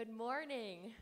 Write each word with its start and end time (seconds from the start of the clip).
Good 0.00 0.16
morning. 0.16 0.94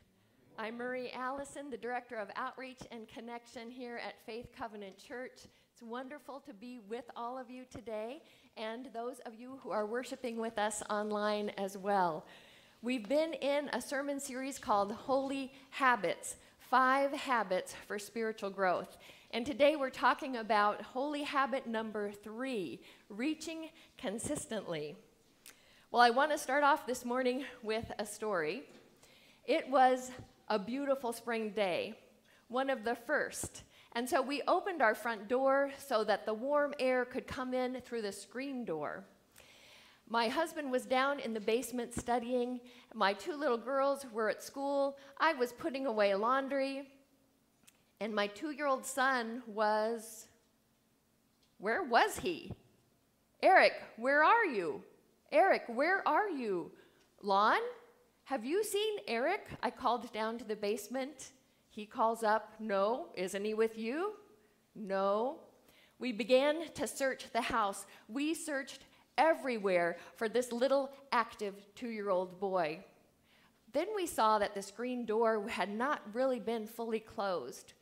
I'm 0.58 0.76
Marie 0.76 1.12
Allison, 1.12 1.70
the 1.70 1.76
Director 1.76 2.16
of 2.16 2.30
Outreach 2.34 2.80
and 2.90 3.06
Connection 3.06 3.70
here 3.70 4.00
at 4.04 4.14
Faith 4.26 4.48
Covenant 4.58 4.98
Church. 4.98 5.46
It's 5.72 5.84
wonderful 5.84 6.40
to 6.40 6.52
be 6.52 6.80
with 6.80 7.04
all 7.14 7.38
of 7.38 7.48
you 7.48 7.62
today 7.70 8.22
and 8.56 8.88
those 8.92 9.20
of 9.20 9.36
you 9.36 9.60
who 9.62 9.70
are 9.70 9.86
worshiping 9.86 10.36
with 10.40 10.58
us 10.58 10.82
online 10.90 11.50
as 11.50 11.78
well. 11.78 12.26
We've 12.82 13.08
been 13.08 13.34
in 13.34 13.70
a 13.72 13.80
sermon 13.80 14.18
series 14.18 14.58
called 14.58 14.90
Holy 14.90 15.52
Habits 15.70 16.34
Five 16.58 17.12
Habits 17.12 17.76
for 17.86 18.00
Spiritual 18.00 18.50
Growth. 18.50 18.96
And 19.30 19.46
today 19.46 19.76
we're 19.76 19.90
talking 19.90 20.38
about 20.38 20.82
holy 20.82 21.22
habit 21.22 21.68
number 21.68 22.10
three 22.10 22.80
reaching 23.08 23.68
consistently. 23.96 24.96
Well, 25.92 26.02
I 26.02 26.10
want 26.10 26.32
to 26.32 26.38
start 26.38 26.64
off 26.64 26.84
this 26.84 27.04
morning 27.04 27.44
with 27.62 27.92
a 28.00 28.04
story. 28.04 28.64
It 29.48 29.70
was 29.70 30.10
a 30.48 30.58
beautiful 30.58 31.10
spring 31.10 31.52
day, 31.52 31.98
one 32.48 32.68
of 32.68 32.84
the 32.84 32.94
first. 32.94 33.62
And 33.92 34.06
so 34.06 34.20
we 34.20 34.42
opened 34.46 34.82
our 34.82 34.94
front 34.94 35.26
door 35.26 35.70
so 35.78 36.04
that 36.04 36.26
the 36.26 36.34
warm 36.34 36.74
air 36.78 37.06
could 37.06 37.26
come 37.26 37.54
in 37.54 37.80
through 37.80 38.02
the 38.02 38.12
screen 38.12 38.66
door. 38.66 39.04
My 40.06 40.28
husband 40.28 40.70
was 40.70 40.84
down 40.84 41.18
in 41.18 41.32
the 41.32 41.40
basement 41.40 41.94
studying. 41.94 42.60
My 42.92 43.14
two 43.14 43.36
little 43.36 43.56
girls 43.56 44.04
were 44.12 44.28
at 44.28 44.42
school. 44.42 44.98
I 45.18 45.32
was 45.32 45.54
putting 45.54 45.86
away 45.86 46.14
laundry. 46.14 46.86
And 48.00 48.14
my 48.14 48.26
two 48.26 48.50
year 48.50 48.66
old 48.66 48.84
son 48.84 49.42
was. 49.46 50.26
Where 51.56 51.82
was 51.84 52.18
he? 52.18 52.52
Eric, 53.42 53.72
where 53.96 54.22
are 54.22 54.44
you? 54.44 54.82
Eric, 55.32 55.62
where 55.68 56.06
are 56.06 56.28
you? 56.28 56.70
Lon, 57.22 57.60
have 58.28 58.44
you 58.44 58.62
seen 58.62 58.98
Eric? 59.06 59.48
I 59.62 59.70
called 59.70 60.12
down 60.12 60.36
to 60.36 60.44
the 60.44 60.54
basement. 60.54 61.30
He 61.70 61.86
calls 61.86 62.22
up, 62.22 62.52
No. 62.60 63.06
Isn't 63.14 63.42
he 63.42 63.54
with 63.54 63.78
you? 63.78 64.16
No. 64.74 65.38
We 65.98 66.12
began 66.12 66.70
to 66.74 66.86
search 66.86 67.32
the 67.32 67.40
house. 67.40 67.86
We 68.06 68.34
searched 68.34 68.84
everywhere 69.16 69.96
for 70.16 70.28
this 70.28 70.52
little 70.52 70.90
active 71.10 71.54
two 71.74 71.88
year 71.88 72.10
old 72.10 72.38
boy. 72.38 72.84
Then 73.72 73.86
we 73.96 74.06
saw 74.06 74.38
that 74.40 74.54
the 74.54 74.60
screen 74.60 75.06
door 75.06 75.48
had 75.48 75.70
not 75.70 76.02
really 76.12 76.38
been 76.38 76.66
fully 76.66 77.00
closed. 77.00 77.72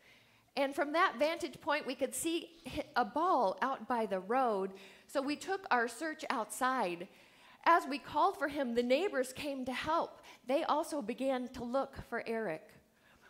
And 0.56 0.76
from 0.76 0.92
that 0.92 1.14
vantage 1.18 1.60
point, 1.60 1.88
we 1.88 1.96
could 1.96 2.14
see 2.14 2.50
a 2.94 3.04
ball 3.04 3.58
out 3.62 3.88
by 3.88 4.06
the 4.06 4.20
road. 4.20 4.74
So 5.08 5.20
we 5.20 5.34
took 5.34 5.66
our 5.72 5.88
search 5.88 6.24
outside. 6.30 7.08
As 7.68 7.84
we 7.84 7.98
called 7.98 8.38
for 8.38 8.46
him, 8.46 8.74
the 8.74 8.82
neighbors 8.82 9.32
came 9.32 9.64
to 9.64 9.72
help. 9.72 10.22
They 10.46 10.62
also 10.62 11.02
began 11.02 11.48
to 11.48 11.64
look 11.64 11.96
for 12.08 12.22
Eric. 12.24 12.62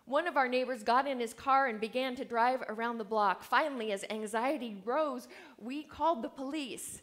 One 0.05 0.29
of 0.29 0.37
our 0.37 0.47
neighbors 0.47 0.83
got 0.83 1.09
in 1.09 1.19
his 1.19 1.33
car 1.33 1.67
and 1.67 1.81
began 1.81 2.15
to 2.17 2.25
drive 2.25 2.63
around 2.69 2.99
the 2.99 3.05
block. 3.05 3.43
Finally, 3.43 3.93
as 3.93 4.05
anxiety 4.11 4.77
rose, 4.85 5.27
we 5.59 5.83
called 5.83 6.23
the 6.23 6.29
police. 6.29 7.01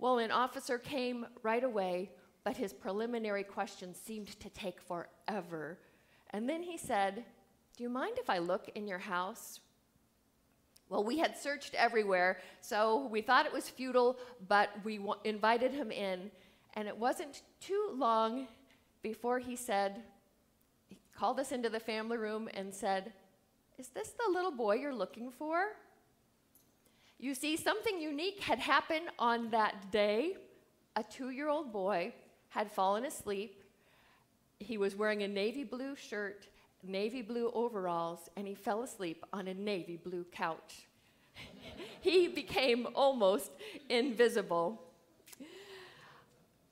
Well, 0.00 0.18
an 0.18 0.32
officer 0.32 0.76
came 0.76 1.24
right 1.42 1.62
away, 1.62 2.10
but 2.42 2.56
his 2.56 2.72
preliminary 2.72 3.44
questions 3.44 3.98
seemed 4.04 4.38
to 4.40 4.50
take 4.50 4.80
forever. 4.80 5.78
And 6.30 6.48
then 6.48 6.62
he 6.62 6.76
said, 6.76 7.24
Do 7.76 7.84
you 7.84 7.88
mind 7.88 8.18
if 8.18 8.28
I 8.28 8.38
look 8.38 8.68
in 8.74 8.88
your 8.88 8.98
house? 8.98 9.60
Well, 10.90 11.04
we 11.04 11.18
had 11.18 11.38
searched 11.38 11.74
everywhere, 11.74 12.40
so 12.60 13.06
we 13.06 13.22
thought 13.22 13.46
it 13.46 13.52
was 13.52 13.70
futile, 13.70 14.18
but 14.48 14.70
we 14.84 15.00
invited 15.24 15.72
him 15.72 15.90
in. 15.90 16.30
And 16.74 16.88
it 16.88 16.96
wasn't 16.96 17.42
too 17.60 17.90
long 17.94 18.48
before 19.02 19.38
he 19.38 19.56
said, 19.56 20.02
he 20.88 20.98
called 21.16 21.38
us 21.38 21.52
into 21.52 21.68
the 21.68 21.80
family 21.80 22.16
room 22.16 22.48
and 22.54 22.74
said, 22.74 23.12
Is 23.78 23.88
this 23.88 24.10
the 24.10 24.32
little 24.32 24.50
boy 24.50 24.76
you're 24.76 24.94
looking 24.94 25.30
for? 25.30 25.68
You 27.18 27.34
see, 27.34 27.56
something 27.56 28.00
unique 28.00 28.40
had 28.40 28.58
happened 28.58 29.06
on 29.18 29.50
that 29.50 29.90
day. 29.90 30.36
A 30.96 31.02
two 31.02 31.30
year 31.30 31.48
old 31.48 31.72
boy 31.72 32.12
had 32.48 32.70
fallen 32.70 33.04
asleep. 33.04 33.62
He 34.58 34.78
was 34.78 34.96
wearing 34.96 35.22
a 35.22 35.28
navy 35.28 35.64
blue 35.64 35.96
shirt, 35.96 36.46
navy 36.82 37.22
blue 37.22 37.50
overalls, 37.54 38.28
and 38.36 38.46
he 38.46 38.54
fell 38.54 38.82
asleep 38.82 39.24
on 39.32 39.48
a 39.48 39.54
navy 39.54 39.96
blue 39.96 40.24
couch. 40.32 40.86
he 42.00 42.28
became 42.28 42.86
almost 42.94 43.50
invisible. 43.88 44.80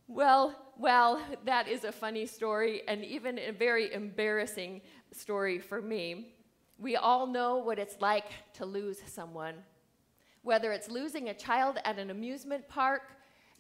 Well, 0.09 0.55
well, 0.79 1.23
that 1.45 1.69
is 1.69 1.85
a 1.85 1.93
funny 1.93 2.27
story 2.27 2.83
and 2.89 3.05
even 3.05 3.39
a 3.39 3.53
very 3.53 3.93
embarrassing 3.93 4.83
story 5.13 5.59
for 5.59 5.81
me. 5.81 6.35
We 6.79 6.97
all 6.97 7.27
know 7.27 7.59
what 7.59 7.79
it's 7.79 8.01
like 8.01 8.27
to 8.55 8.67
lose 8.67 8.99
someone. 9.07 9.55
Whether 10.43 10.73
it's 10.73 10.91
losing 10.91 11.29
a 11.29 11.35
child 11.35 11.79
at 11.85 11.99
an 11.99 12.11
amusement 12.11 12.69
park, 12.69 13.13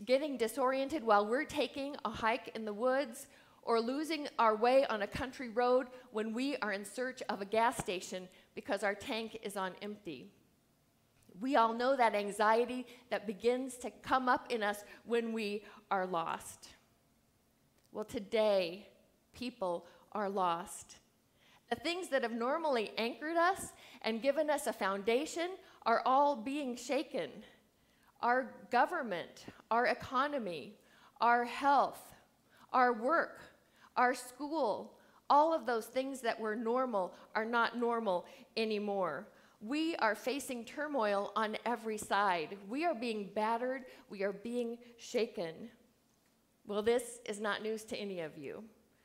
getting 0.04 0.36
disoriented 0.36 1.04
while 1.04 1.26
we're 1.26 1.44
taking 1.44 1.97
a 2.04 2.10
hike 2.10 2.50
in 2.56 2.64
the 2.64 2.75
woods, 2.75 3.28
or 3.62 3.81
losing 3.81 4.26
our 4.41 4.56
way 4.56 4.84
on 4.86 5.02
a 5.02 5.06
country 5.06 5.48
road 5.48 5.86
when 6.10 6.34
we 6.34 6.56
are 6.56 6.72
in 6.72 6.84
search 6.84 7.22
of 7.28 7.41
a 7.41 7.44
gas 7.44 7.76
station 7.78 8.28
because 8.56 8.82
our 8.82 8.94
tank 8.94 9.38
is 9.44 9.56
on 9.56 9.72
empty. 9.81 10.32
We 11.41 11.56
all 11.56 11.72
know 11.72 11.97
that 11.97 12.15
anxiety 12.15 12.87
that 13.10 13.26
begins 13.26 13.76
to 13.78 13.91
come 13.91 14.28
up 14.28 14.53
in 14.53 14.62
us 14.62 14.84
when 15.04 15.32
we 15.32 15.65
are 15.91 16.06
lost. 16.06 16.69
Well, 17.91 18.04
today, 18.04 18.88
people 19.32 19.87
are 20.12 20.28
lost. 20.28 20.97
The 21.70 21.76
things 21.76 22.09
that 22.09 22.22
have 22.22 22.32
normally 22.32 22.93
anchored 22.98 23.37
us 23.37 23.72
and 24.03 24.20
given 24.20 24.50
us 24.50 24.66
a 24.66 24.72
foundation 24.72 25.50
are 25.87 26.03
all 26.04 26.37
being 26.37 26.76
shaken. 26.76 27.31
Our 28.20 28.54
government, 28.70 29.47
our 29.70 29.87
economy, 29.87 30.75
our 31.20 31.44
health, 31.44 32.00
our 32.72 32.93
work, 32.93 33.41
our 33.97 34.14
school, 34.14 34.99
all 35.31 35.54
of 35.54 35.64
those 35.64 35.87
things 35.87 36.20
that 36.20 36.38
were 36.38 36.54
normal 36.54 37.14
are 37.34 37.44
not 37.44 37.78
normal 37.78 38.26
anymore. 38.56 39.26
We 39.64 39.94
are 39.96 40.16
facing 40.16 40.64
turmoil 40.64 41.30
on 41.36 41.56
every 41.64 41.96
side. 41.96 42.58
We 42.68 42.84
are 42.84 42.96
being 42.96 43.30
battered. 43.32 43.84
We 44.10 44.24
are 44.24 44.32
being 44.32 44.76
shaken. 44.98 45.70
Well, 46.66 46.82
this 46.82 47.20
is 47.24 47.40
not 47.40 47.62
news 47.62 47.84
to 47.84 47.96
any 47.96 48.20
of 48.20 48.36
you. 48.36 48.64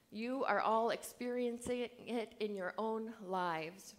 You 0.10 0.46
are 0.46 0.60
all 0.60 0.90
experiencing 0.90 1.90
it 2.08 2.34
in 2.40 2.56
your 2.56 2.74
own 2.80 3.14
lives. 3.24 3.94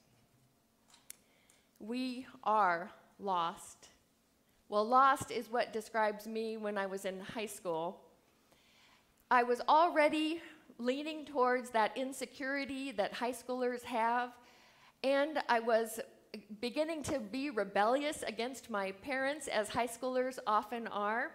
We 1.79 2.27
are 2.43 2.91
lost. 3.21 3.91
Well, 4.69 4.85
lost 4.85 5.31
is 5.31 5.49
what 5.49 5.73
describes 5.73 6.27
me 6.27 6.57
when 6.57 6.77
I 6.77 6.87
was 6.87 7.05
in 7.05 7.21
high 7.21 7.47
school. 7.47 8.01
I 9.31 9.45
was 9.45 9.61
already 9.69 10.41
leaning 10.79 11.25
towards 11.25 11.71
that 11.71 11.97
insecurity 11.97 12.91
that 12.93 13.13
high 13.13 13.33
schoolers 13.33 13.83
have, 13.85 14.33
and 15.05 15.39
I 15.49 15.61
was 15.61 16.01
beginning 16.61 17.03
to 17.05 17.21
be 17.21 17.51
rebellious 17.51 18.23
against 18.27 18.71
my 18.71 18.93
parents, 18.93 19.49
as 19.49 19.69
high 19.69 19.87
schoolers 19.87 20.39
often 20.47 20.87
are. 20.89 21.33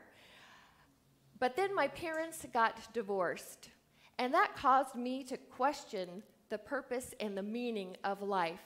But 1.40 1.56
then 1.56 1.76
my 1.76 1.88
parents 1.88 2.46
got 2.54 2.94
divorced, 2.94 3.70
and 4.18 4.34
that 4.34 4.56
caused 4.56 4.96
me 4.96 5.24
to 5.24 5.38
question 5.38 6.24
the 6.50 6.58
purpose 6.58 7.14
and 7.20 7.38
the 7.38 7.44
meaning 7.44 7.98
of 8.04 8.22
life. 8.22 8.62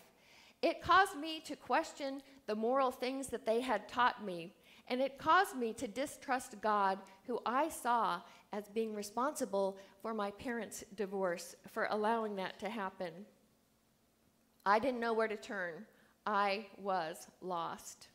It 0.61 0.81
caused 0.81 1.17
me 1.17 1.39
to 1.45 1.55
question 1.55 2.21
the 2.47 2.55
moral 2.55 2.91
things 2.91 3.27
that 3.27 3.45
they 3.45 3.61
had 3.61 3.87
taught 3.87 4.25
me, 4.25 4.53
and 4.87 5.01
it 5.01 5.17
caused 5.17 5.55
me 5.55 5.73
to 5.73 5.87
distrust 5.87 6.55
God, 6.61 6.99
who 7.25 7.39
I 7.45 7.69
saw 7.69 8.21
as 8.53 8.67
being 8.69 8.95
responsible 8.95 9.77
for 10.01 10.13
my 10.13 10.31
parents' 10.31 10.83
divorce, 10.95 11.55
for 11.71 11.87
allowing 11.89 12.35
that 12.37 12.59
to 12.59 12.69
happen. 12.69 13.11
I 14.65 14.79
didn't 14.79 14.99
know 14.99 15.13
where 15.13 15.27
to 15.27 15.37
turn. 15.37 15.85
I 16.27 16.65
was 16.77 17.25
lost. 17.39 18.09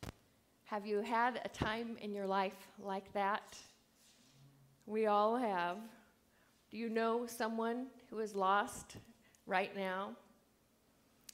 Have 0.65 0.85
you 0.85 1.01
had 1.01 1.41
a 1.43 1.49
time 1.49 1.97
in 1.99 2.13
your 2.13 2.27
life 2.27 2.67
like 2.79 3.11
that? 3.13 3.57
We 4.85 5.07
all 5.07 5.35
have. 5.35 5.77
Do 6.69 6.77
you 6.77 6.89
know 6.89 7.25
someone 7.25 7.87
who 8.11 8.19
is 8.19 8.35
lost 8.35 8.97
right 9.47 9.75
now? 9.75 10.11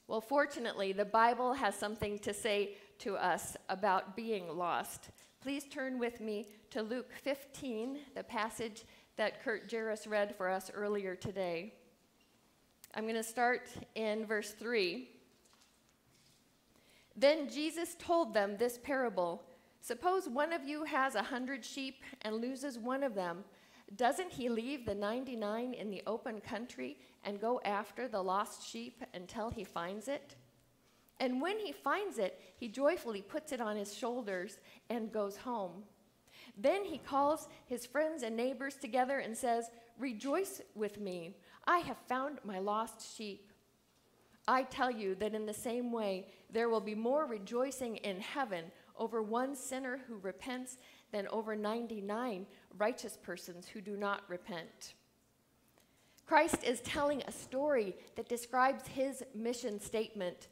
Well, 0.07 0.21
fortunately, 0.21 0.93
the 0.93 1.03
Bible 1.03 1.51
has 1.51 1.75
something 1.75 2.17
to 2.19 2.33
say 2.33 2.77
to 2.99 3.17
us 3.17 3.57
about 3.67 4.15
being 4.15 4.47
lost. 4.47 5.09
Please 5.41 5.65
turn 5.65 5.99
with 5.99 6.21
me 6.21 6.47
to 6.69 6.81
Luke 6.81 7.11
15, 7.23 7.97
the 8.15 8.23
passage 8.23 8.85
that 9.17 9.43
Kurt 9.43 9.69
Jarris 9.69 10.09
read 10.09 10.33
for 10.33 10.47
us 10.47 10.71
earlier 10.73 11.13
today. 11.13 11.73
I'm 12.95 13.03
going 13.03 13.15
to 13.15 13.23
start 13.23 13.67
in 13.95 14.25
verse 14.25 14.51
3. 14.51 15.09
Then 17.19 17.49
Jesus 17.49 17.95
told 17.99 18.33
them 18.33 18.55
this 18.57 18.77
parable 18.77 19.43
Suppose 19.81 20.27
one 20.27 20.51
of 20.53 20.65
you 20.65 20.83
has 20.83 21.15
a 21.15 21.23
hundred 21.23 21.63
sheep 21.63 22.03
and 22.21 22.35
loses 22.35 22.77
one 22.77 23.03
of 23.03 23.15
them. 23.15 23.43
Doesn't 23.95 24.31
he 24.31 24.49
leave 24.49 24.85
the 24.85 24.93
99 24.93 25.73
in 25.73 25.89
the 25.89 26.03
open 26.05 26.41
country 26.41 26.97
and 27.23 27.39
go 27.39 27.61
after 27.65 28.07
the 28.07 28.21
lost 28.21 28.67
sheep 28.67 29.03
until 29.13 29.49
he 29.49 29.63
finds 29.63 30.07
it? 30.07 30.35
And 31.19 31.41
when 31.41 31.59
he 31.59 31.71
finds 31.71 32.17
it, 32.17 32.39
he 32.57 32.67
joyfully 32.67 33.21
puts 33.21 33.51
it 33.51 33.61
on 33.61 33.75
his 33.75 33.95
shoulders 33.95 34.59
and 34.89 35.11
goes 35.11 35.37
home. 35.37 35.83
Then 36.57 36.85
he 36.85 36.97
calls 36.97 37.47
his 37.65 37.85
friends 37.85 38.23
and 38.23 38.35
neighbors 38.35 38.75
together 38.75 39.19
and 39.19 39.35
says, 39.35 39.69
Rejoice 39.97 40.61
with 40.75 40.99
me. 40.99 41.35
I 41.65 41.79
have 41.79 41.97
found 42.07 42.39
my 42.43 42.59
lost 42.59 43.15
sheep. 43.17 43.51
I 44.47 44.63
tell 44.63 44.91
you 44.91 45.15
that 45.15 45.35
in 45.35 45.45
the 45.45 45.53
same 45.53 45.91
way, 45.91 46.27
there 46.51 46.69
will 46.69 46.81
be 46.81 46.95
more 46.95 47.25
rejoicing 47.25 47.97
in 47.97 48.19
heaven 48.19 48.65
over 48.97 49.21
one 49.21 49.55
sinner 49.55 49.99
who 50.07 50.17
repents 50.17 50.77
than 51.11 51.27
over 51.29 51.55
99 51.55 52.45
righteous 52.77 53.17
persons 53.21 53.67
who 53.67 53.81
do 53.81 53.95
not 53.95 54.21
repent. 54.27 54.93
Christ 56.25 56.63
is 56.63 56.81
telling 56.81 57.23
a 57.23 57.31
story 57.31 57.95
that 58.15 58.29
describes 58.29 58.87
his 58.87 59.23
mission 59.33 59.79
statement. 59.79 60.47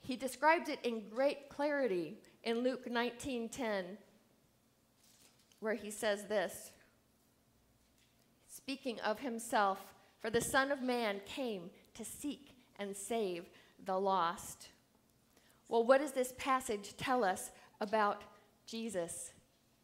He 0.00 0.16
describes 0.16 0.68
it 0.68 0.80
in 0.82 1.08
great 1.08 1.48
clarity 1.48 2.18
in 2.42 2.60
Luke 2.60 2.86
19:10 2.90 3.98
where 5.60 5.74
he 5.74 5.90
says 5.90 6.26
this 6.26 6.72
speaking 8.48 8.98
of 9.00 9.20
himself 9.20 9.94
for 10.20 10.30
the 10.30 10.40
son 10.40 10.72
of 10.72 10.82
man 10.82 11.20
came 11.26 11.70
to 11.94 12.04
seek 12.04 12.54
and 12.78 12.96
save 12.96 13.44
the 13.84 13.98
lost. 13.98 14.68
Well, 15.68 15.84
what 15.84 16.00
does 16.00 16.12
this 16.12 16.32
passage 16.38 16.96
tell 16.96 17.24
us 17.24 17.50
about 17.80 18.22
Jesus? 18.66 19.32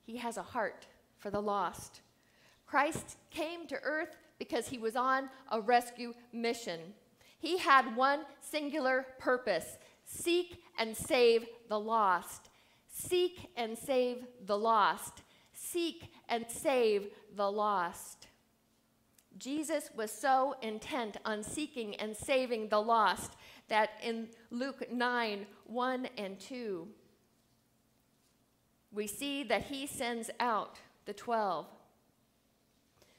He 0.02 0.16
has 0.16 0.36
a 0.36 0.42
heart 0.42 0.86
for 1.18 1.30
the 1.30 1.42
lost. 1.42 2.00
Christ 2.66 3.18
came 3.30 3.66
to 3.68 3.78
earth 3.82 4.16
because 4.38 4.68
he 4.68 4.78
was 4.78 4.96
on 4.96 5.28
a 5.50 5.60
rescue 5.60 6.14
mission. 6.32 6.80
He 7.38 7.58
had 7.58 7.96
one 7.96 8.20
singular 8.40 9.06
purpose 9.18 9.78
seek 10.06 10.62
and 10.78 10.96
save 10.96 11.46
the 11.68 11.80
lost. 11.80 12.50
Seek 12.88 13.50
and 13.56 13.76
save 13.76 14.24
the 14.46 14.56
lost. 14.56 15.22
Seek 15.52 16.10
and 16.28 16.44
save 16.48 17.08
the 17.36 17.50
lost. 17.50 18.28
Jesus 19.38 19.90
was 19.96 20.10
so 20.10 20.54
intent 20.62 21.16
on 21.24 21.42
seeking 21.42 21.96
and 21.96 22.16
saving 22.16 22.68
the 22.68 22.80
lost 22.80 23.32
that 23.68 23.90
in 24.02 24.28
Luke 24.50 24.90
9 24.92 25.46
1 25.66 26.08
and 26.18 26.38
2, 26.38 26.86
we 28.92 29.06
see 29.06 29.42
that 29.44 29.62
he 29.62 29.86
sends 29.86 30.30
out 30.38 30.78
the 31.04 31.12
12. 31.12 31.66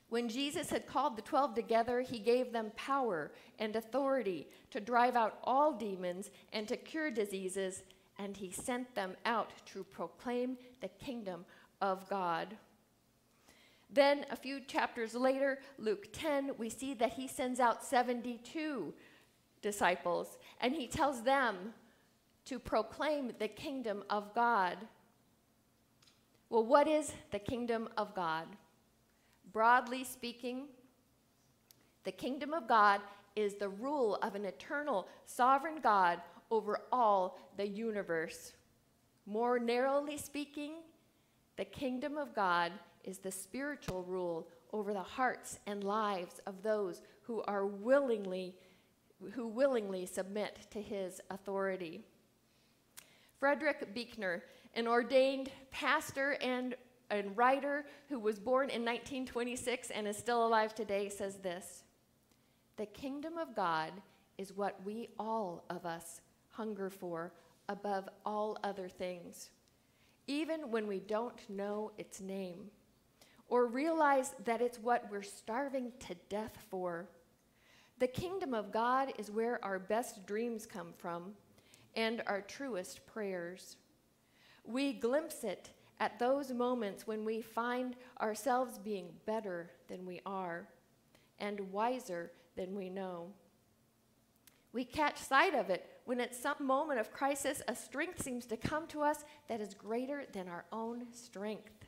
When 0.10 0.30
Jesus 0.30 0.70
had 0.70 0.86
called 0.86 1.18
the 1.18 1.22
12 1.22 1.56
together, 1.56 2.02
he 2.02 2.20
gave 2.20 2.54
them 2.54 2.72
power 2.76 3.32
and 3.60 3.76
authority 3.76 4.48
to 4.72 4.80
drive 4.80 5.16
out 5.16 5.40
all 5.44 5.74
demons 5.74 6.30
and 6.54 6.68
to 6.68 6.78
cure 6.78 7.12
diseases, 7.12 7.84
and 8.18 8.38
he 8.38 8.52
sent 8.52 8.94
them 8.96 9.16
out 9.26 9.52
to 9.74 9.84
proclaim 9.84 10.58
the 10.80 10.88
kingdom 10.88 11.44
of 11.82 12.08
God. 12.08 12.56
Then, 13.90 14.26
a 14.30 14.36
few 14.36 14.62
chapters 14.62 15.16
later, 15.16 15.60
Luke 15.78 16.08
10, 16.14 16.52
we 16.58 16.70
see 16.70 16.94
that 16.96 17.14
he 17.14 17.28
sends 17.28 17.60
out 17.60 17.84
72 17.84 18.94
disciples, 19.66 20.38
and 20.62 20.76
he 20.76 20.86
tells 20.86 21.24
them 21.24 21.74
to 22.46 22.60
proclaim 22.60 23.32
the 23.40 23.48
kingdom 23.48 24.04
of 24.12 24.32
God. 24.36 24.78
Well, 26.52 26.64
what 26.64 26.88
is 26.88 27.12
the 27.32 27.40
kingdom 27.40 27.90
of 27.98 28.14
God? 28.14 28.46
Broadly 29.52 30.04
speaking, 30.04 30.68
the 32.04 32.12
kingdom 32.12 32.54
of 32.54 32.68
God 32.68 33.02
is 33.36 33.56
the 33.56 33.70
rule 33.70 34.20
of 34.22 34.36
an 34.36 34.46
eternal 34.46 35.08
sovereign 35.26 35.80
God 35.82 36.22
over 36.52 36.82
all 36.92 37.40
the 37.58 37.68
universe. 37.68 38.54
More 39.26 39.58
narrowly 39.58 40.18
speaking, 40.18 40.74
the 41.58 41.66
kingdom 41.66 42.20
of 42.20 42.36
God 42.36 42.72
is 43.04 43.18
the 43.18 43.32
spiritual 43.32 44.04
rule 44.04 44.48
over 44.72 44.94
the 44.94 45.02
hearts 45.02 45.58
and 45.66 45.84
lives 45.84 46.40
of 46.46 46.62
those 46.62 47.02
who 47.24 47.42
are 47.48 47.66
willingly 47.66 48.54
who 49.34 49.48
willingly 49.48 50.06
submit 50.06 50.68
to 50.72 50.82
his 50.82 51.22
authority. 51.30 52.02
Frederick 53.40 53.94
Buechner, 53.94 54.44
an 54.74 54.88
ordained 54.88 55.50
pastor 55.72 56.38
and, 56.42 56.76
and 57.10 57.36
writer 57.38 57.86
who 58.10 58.20
was 58.20 58.40
born 58.40 58.70
in 58.70 58.82
1926 58.82 59.92
and 59.92 60.08
is 60.08 60.18
still 60.18 60.46
alive 60.46 60.74
today, 60.74 61.10
says 61.10 61.38
this 61.38 61.84
The 62.78 62.86
kingdom 62.86 63.38
of 63.38 63.56
God 63.56 63.92
is 64.38 64.54
what 64.54 64.80
we 64.86 65.10
all 65.18 65.64
of 65.70 65.86
us 65.86 66.22
hunger 66.50 66.90
for 66.90 67.34
above 67.68 68.08
all 68.26 68.58
other 68.64 68.88
things, 68.88 69.50
even 70.28 70.72
when 70.72 70.88
we 70.88 71.00
don't 71.00 71.50
know 71.50 71.92
its 71.98 72.22
name 72.22 72.70
or 73.48 73.68
realize 73.68 74.34
that 74.46 74.62
it's 74.62 74.80
what 74.80 75.10
we're 75.12 75.22
starving 75.22 75.92
to 76.00 76.16
death 76.30 76.58
for. 76.70 77.08
The 77.98 78.08
kingdom 78.08 78.54
of 78.54 78.74
God 78.74 79.14
is 79.18 79.32
where 79.32 79.64
our 79.64 79.80
best 79.80 80.26
dreams 80.26 80.66
come 80.66 80.94
from 80.98 81.34
and 81.96 82.22
our 82.28 82.42
truest 82.42 83.06
prayers. 83.06 83.78
We 84.66 84.92
glimpse 84.94 85.44
it 85.46 85.70
at 86.02 86.20
those 86.20 86.52
moments 86.52 87.08
when 87.08 87.24
we 87.24 87.42
find 87.42 87.96
ourselves 88.20 88.78
being 88.78 89.08
better 89.26 89.72
than 89.88 90.06
we 90.06 90.20
are 90.26 90.68
and 91.40 91.72
wiser 91.72 92.32
than 92.58 92.76
we 92.76 92.90
know. 92.90 93.28
We 94.74 94.84
catch 94.84 95.18
sight 95.18 95.56
of 95.56 95.70
it 95.70 95.90
when 96.04 96.20
at 96.20 96.36
some 96.36 96.58
moment 96.60 97.00
of 97.00 97.14
crisis 97.14 97.62
a 97.70 97.76
strength 97.76 98.22
seems 98.22 98.46
to 98.48 98.58
come 98.58 98.88
to 98.88 99.02
us 99.04 99.24
that 99.48 99.62
is 99.62 99.74
greater 99.74 100.26
than 100.34 100.50
our 100.50 100.66
own 100.74 101.06
strength. 101.14 101.86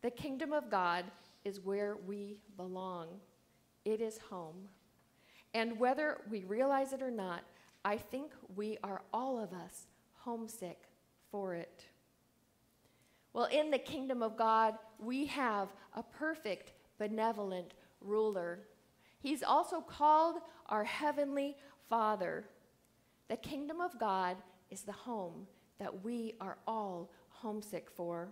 The 0.00 0.10
kingdom 0.10 0.54
of 0.54 0.70
God 0.70 1.04
is 1.44 1.60
where 1.60 1.98
we 2.06 2.38
belong, 2.56 3.08
it 3.84 4.00
is 4.00 4.16
home. 4.16 4.68
And 5.54 5.78
whether 5.78 6.18
we 6.28 6.44
realize 6.44 6.92
it 6.92 7.00
or 7.00 7.10
not, 7.10 7.42
I 7.84 7.96
think 7.96 8.32
we 8.56 8.76
are 8.82 9.02
all 9.12 9.38
of 9.38 9.52
us 9.52 9.86
homesick 10.14 10.82
for 11.30 11.54
it. 11.54 11.84
Well, 13.32 13.46
in 13.46 13.70
the 13.70 13.78
kingdom 13.78 14.22
of 14.22 14.36
God, 14.36 14.74
we 14.98 15.26
have 15.26 15.68
a 15.94 16.02
perfect, 16.02 16.72
benevolent 16.98 17.72
ruler. 18.00 18.60
He's 19.20 19.42
also 19.42 19.80
called 19.80 20.36
our 20.68 20.84
heavenly 20.84 21.56
Father. 21.88 22.44
The 23.28 23.36
kingdom 23.36 23.80
of 23.80 23.98
God 23.98 24.36
is 24.70 24.82
the 24.82 24.92
home 24.92 25.46
that 25.78 26.04
we 26.04 26.34
are 26.40 26.58
all 26.66 27.10
homesick 27.28 27.90
for. 27.90 28.28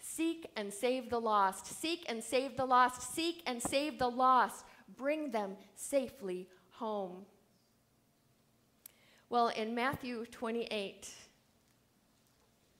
Seek 0.00 0.50
and 0.56 0.72
save 0.72 1.10
the 1.10 1.20
lost. 1.20 1.66
Seek 1.80 2.04
and 2.08 2.22
save 2.22 2.56
the 2.56 2.64
lost. 2.64 3.14
Seek 3.14 3.42
and 3.46 3.62
save 3.62 3.98
the 3.98 4.10
lost. 4.10 4.64
Bring 4.96 5.30
them 5.30 5.56
safely 5.74 6.48
home. 6.70 7.24
Well, 9.28 9.48
in 9.48 9.74
Matthew 9.74 10.26
28, 10.26 11.10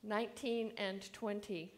19 0.03 0.73
and 0.77 1.13
20, 1.13 1.73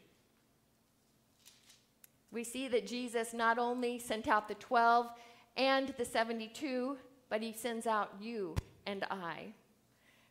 we 2.33 2.43
see 2.43 2.67
that 2.69 2.87
Jesus 2.87 3.33
not 3.33 3.59
only 3.59 3.99
sent 3.99 4.27
out 4.27 4.49
the 4.49 4.55
12 4.57 5.09
and 5.57 5.95
the 5.97 6.05
72, 6.05 6.97
but 7.29 7.41
he 7.41 7.53
sends 7.53 7.87
out 7.87 8.13
you 8.21 8.57
and 8.87 9.05
I. 9.11 9.53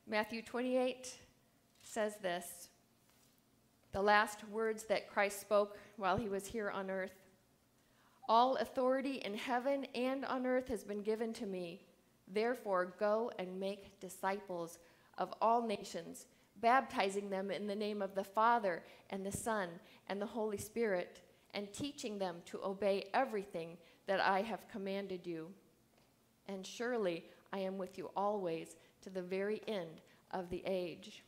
Matthew 0.06 0.42
28 0.42 1.16
says 1.84 2.18
this 2.22 2.68
the 3.94 4.02
last 4.02 4.40
words 4.50 4.84
that 4.86 5.10
Christ 5.10 5.40
spoke 5.40 5.78
while 5.98 6.18
he 6.18 6.28
was 6.28 6.48
here 6.48 6.70
on 6.70 6.90
earth. 6.90 7.23
All 8.34 8.56
authority 8.56 9.22
in 9.24 9.36
heaven 9.36 9.86
and 9.94 10.26
on 10.26 10.48
earth 10.48 10.68
has 10.70 10.84
been 10.84 11.04
given 11.04 11.34
to 11.34 11.46
me. 11.46 11.86
Therefore, 12.28 12.96
go 13.00 13.32
and 13.38 13.60
make 13.60 14.00
disciples 14.00 14.80
of 15.20 15.32
all 15.40 15.62
nations, 15.62 16.26
baptizing 16.60 17.30
them 17.30 17.52
in 17.52 17.68
the 17.68 17.76
name 17.76 18.02
of 18.02 18.16
the 18.16 18.24
Father 18.24 18.82
and 19.12 19.24
the 19.24 19.32
Son 19.32 19.70
and 20.08 20.20
the 20.20 20.26
Holy 20.26 20.58
Spirit, 20.58 21.22
and 21.54 21.72
teaching 21.72 22.18
them 22.18 22.38
to 22.46 22.60
obey 22.64 23.06
everything 23.14 23.78
that 24.08 24.20
I 24.20 24.42
have 24.42 24.68
commanded 24.68 25.28
you. 25.28 25.50
And 26.48 26.66
surely 26.66 27.26
I 27.52 27.60
am 27.60 27.78
with 27.78 28.00
you 28.00 28.10
always 28.18 28.78
to 29.04 29.12
the 29.12 29.22
very 29.22 29.62
end 29.68 30.02
of 30.32 30.50
the 30.50 30.64
age. 30.66 31.24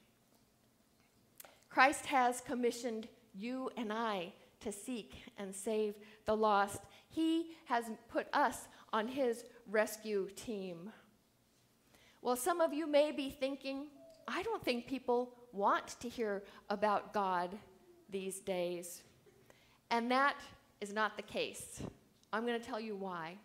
Christ 1.70 2.08
has 2.08 2.42
commissioned 2.42 3.08
you 3.36 3.70
and 3.78 3.94
I 3.94 4.34
to 4.66 4.72
seek 4.72 5.24
and 5.38 5.56
save 5.56 5.94
the 6.26 6.36
lost. 6.36 6.82
He 7.08 7.52
has 7.66 7.86
put 8.10 8.28
us 8.34 8.68
on 8.92 9.08
his 9.08 9.46
rescue 9.70 10.28
team. 10.36 10.92
Well, 12.24 12.36
some 12.36 12.62
of 12.62 12.74
you 12.74 12.88
may 12.88 13.12
be 13.12 13.30
thinking, 13.30 13.86
I 14.28 14.42
don't 14.42 14.64
think 14.66 14.88
people 14.88 15.36
want 15.54 16.00
to 16.00 16.10
hear 16.10 16.44
about 16.72 17.14
God 17.14 17.52
these 18.10 18.40
days. 18.40 19.04
And 19.92 20.10
that 20.10 20.36
is 20.82 20.92
not 20.92 21.16
the 21.16 21.24
case. 21.24 21.84
I'm 22.34 22.46
going 22.48 22.60
to 22.60 22.66
tell 22.66 22.80
you 22.80 22.96
why. 22.96 23.38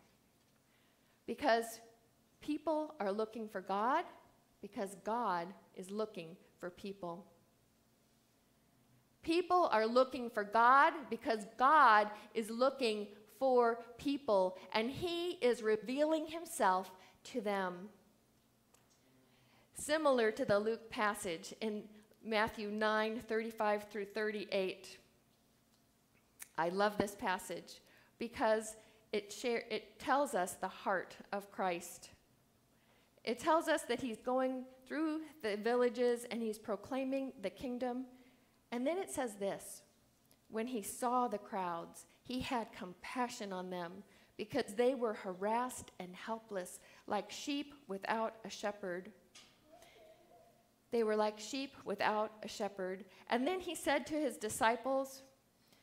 Because 1.27 1.81
people 2.41 2.95
are 2.99 3.12
looking 3.12 3.47
for 3.47 3.61
God, 3.61 4.05
because 4.62 4.97
God 5.05 5.49
is 5.77 5.91
looking 5.91 6.35
for 6.59 6.71
people. 6.71 7.27
People 9.23 9.69
are 9.73 9.87
looking 9.87 10.31
for 10.31 10.45
God 10.45 10.93
because 11.11 11.47
God 11.59 12.09
is 12.35 12.50
looking 12.50 13.09
for 13.39 13.81
people, 13.99 14.59
and 14.73 14.91
He 14.91 15.33
is 15.41 15.62
revealing 15.62 16.27
Himself 16.27 16.91
to 17.25 17.41
them. 17.41 17.89
Similar 19.75 20.31
to 20.33 20.45
the 20.45 20.59
Luke 20.59 20.91
passage 20.91 21.55
in 21.61 21.85
Matthew 22.25 22.71
9 22.71 23.21
35 23.27 23.85
through 23.91 24.05
38. 24.07 24.99
I 26.59 26.69
love 26.69 26.99
this 26.99 27.15
passage 27.15 27.81
because 28.19 28.77
it, 29.12 29.33
share, 29.33 29.65
it 29.71 29.99
tells 29.99 30.35
us 30.35 30.53
the 30.53 30.69
heart 30.69 31.17
of 31.33 31.50
Christ. 31.50 32.11
It 33.25 33.39
tells 33.39 33.69
us 33.69 33.83
that 33.83 34.00
he's 34.00 34.19
going 34.19 34.65
through 34.87 35.21
the 35.43 35.57
villages 35.57 36.27
and 36.31 36.43
he's 36.43 36.59
proclaiming 36.59 37.33
the 37.43 37.50
kingdom. 37.50 38.05
And 38.73 38.87
then 38.87 38.99
it 38.99 39.11
says 39.11 39.35
this 39.35 39.83
when 40.50 40.67
he 40.67 40.83
saw 40.83 41.29
the 41.29 41.39
crowds, 41.39 42.07
he 42.23 42.41
had 42.41 42.73
compassion 42.73 43.53
on 43.53 43.71
them 43.71 44.03
because 44.37 44.75
they 44.75 44.95
were 44.95 45.15
harassed 45.15 45.91
and 45.99 46.15
helpless, 46.15 46.81
like 47.07 47.31
sheep 47.31 47.75
without 47.89 48.37
a 48.45 48.50
shepherd. 48.50 49.12
They 50.91 51.05
were 51.05 51.17
like 51.17 51.39
sheep 51.39 51.77
without 51.85 52.33
a 52.43 52.49
shepherd. 52.49 53.05
And 53.29 53.47
then 53.47 53.61
he 53.61 53.75
said 53.75 54.07
to 54.07 54.15
his 54.15 54.37
disciples, 54.37 55.23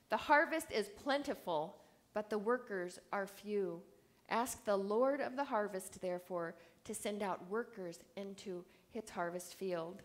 The 0.09 0.17
harvest 0.17 0.71
is 0.71 0.89
plentiful, 0.89 1.77
but 2.13 2.29
the 2.29 2.37
workers 2.37 2.99
are 3.13 3.27
few. 3.27 3.81
Ask 4.29 4.65
the 4.65 4.75
Lord 4.75 5.21
of 5.21 5.35
the 5.35 5.45
harvest, 5.45 6.01
therefore, 6.01 6.55
to 6.83 6.93
send 6.93 7.23
out 7.23 7.49
workers 7.49 7.99
into 8.17 8.65
his 8.89 9.09
harvest 9.09 9.55
field. 9.55 10.01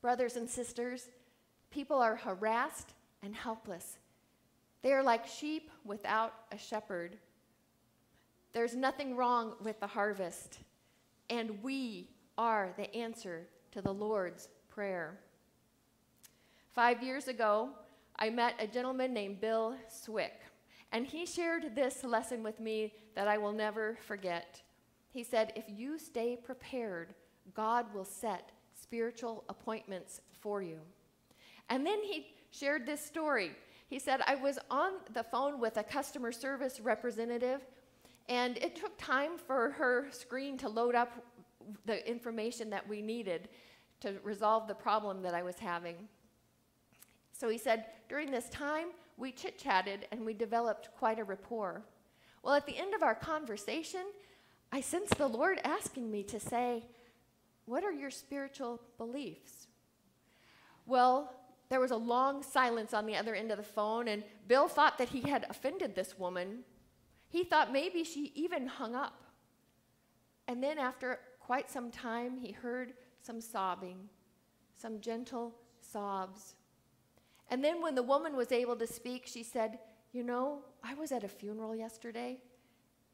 Brothers 0.00 0.36
and 0.36 0.48
sisters, 0.48 1.08
people 1.70 1.98
are 1.98 2.16
harassed 2.16 2.94
and 3.22 3.34
helpless. 3.34 3.98
They 4.82 4.92
are 4.92 5.02
like 5.02 5.26
sheep 5.26 5.70
without 5.84 6.32
a 6.50 6.58
shepherd. 6.58 7.18
There's 8.52 8.74
nothing 8.74 9.16
wrong 9.16 9.54
with 9.62 9.78
the 9.78 9.86
harvest, 9.86 10.58
and 11.28 11.62
we 11.62 12.08
are 12.38 12.72
the 12.76 12.94
answer 12.96 13.46
to 13.72 13.82
the 13.82 13.92
Lord's 13.92 14.48
Prayer. 14.70 15.18
Five 16.72 17.02
years 17.02 17.28
ago, 17.28 17.70
I 18.18 18.30
met 18.30 18.54
a 18.58 18.66
gentleman 18.66 19.12
named 19.12 19.40
Bill 19.40 19.74
Swick, 19.88 20.40
and 20.92 21.06
he 21.06 21.26
shared 21.26 21.74
this 21.74 22.04
lesson 22.04 22.42
with 22.42 22.58
me 22.58 22.94
that 23.14 23.28
I 23.28 23.36
will 23.36 23.52
never 23.52 23.98
forget. 24.06 24.62
He 25.12 25.22
said, 25.22 25.52
If 25.56 25.64
you 25.68 25.98
stay 25.98 26.36
prepared, 26.36 27.14
God 27.54 27.92
will 27.92 28.04
set 28.04 28.50
spiritual 28.80 29.44
appointments 29.48 30.20
for 30.40 30.62
you. 30.62 30.78
And 31.68 31.86
then 31.86 32.02
he 32.02 32.26
shared 32.50 32.86
this 32.86 33.04
story. 33.04 33.52
He 33.88 33.98
said, 33.98 34.20
I 34.26 34.34
was 34.34 34.58
on 34.70 34.92
the 35.14 35.22
phone 35.22 35.60
with 35.60 35.76
a 35.76 35.82
customer 35.82 36.32
service 36.32 36.80
representative, 36.80 37.60
and 38.28 38.56
it 38.58 38.76
took 38.76 38.96
time 38.98 39.32
for 39.36 39.70
her 39.70 40.06
screen 40.10 40.56
to 40.58 40.68
load 40.68 40.94
up 40.94 41.24
the 41.86 42.08
information 42.08 42.70
that 42.70 42.88
we 42.88 43.02
needed 43.02 43.48
to 44.00 44.14
resolve 44.22 44.66
the 44.66 44.74
problem 44.74 45.22
that 45.22 45.34
I 45.34 45.42
was 45.42 45.58
having. 45.58 45.96
So 47.32 47.48
he 47.48 47.58
said, 47.58 47.86
during 48.08 48.30
this 48.30 48.48
time, 48.48 48.88
we 49.16 49.32
chit 49.32 49.58
chatted 49.58 50.06
and 50.10 50.24
we 50.24 50.32
developed 50.32 50.88
quite 50.98 51.18
a 51.18 51.24
rapport. 51.24 51.82
Well, 52.42 52.54
at 52.54 52.66
the 52.66 52.76
end 52.76 52.94
of 52.94 53.02
our 53.02 53.14
conversation, 53.14 54.02
I 54.72 54.80
sensed 54.80 55.16
the 55.16 55.28
Lord 55.28 55.60
asking 55.64 56.10
me 56.10 56.22
to 56.24 56.40
say, 56.40 56.84
What 57.70 57.84
are 57.84 57.92
your 57.92 58.10
spiritual 58.10 58.80
beliefs? 58.98 59.68
Well, 60.86 61.32
there 61.68 61.78
was 61.78 61.92
a 61.92 61.96
long 61.96 62.42
silence 62.42 62.92
on 62.92 63.06
the 63.06 63.14
other 63.14 63.32
end 63.32 63.52
of 63.52 63.58
the 63.58 63.62
phone, 63.62 64.08
and 64.08 64.24
Bill 64.48 64.66
thought 64.66 64.98
that 64.98 65.10
he 65.10 65.20
had 65.20 65.46
offended 65.48 65.94
this 65.94 66.18
woman. 66.18 66.64
He 67.28 67.44
thought 67.44 67.72
maybe 67.72 68.02
she 68.02 68.32
even 68.34 68.66
hung 68.66 68.96
up. 68.96 69.22
And 70.48 70.60
then, 70.60 70.78
after 70.80 71.20
quite 71.38 71.70
some 71.70 71.92
time, 71.92 72.38
he 72.38 72.50
heard 72.50 72.94
some 73.22 73.40
sobbing, 73.40 74.08
some 74.76 75.00
gentle 75.00 75.54
sobs. 75.80 76.56
And 77.50 77.62
then, 77.62 77.80
when 77.80 77.94
the 77.94 78.02
woman 78.02 78.34
was 78.34 78.50
able 78.50 78.74
to 78.74 78.86
speak, 78.88 79.28
she 79.28 79.44
said, 79.44 79.78
You 80.10 80.24
know, 80.24 80.64
I 80.82 80.94
was 80.94 81.12
at 81.12 81.22
a 81.22 81.28
funeral 81.28 81.76
yesterday, 81.76 82.40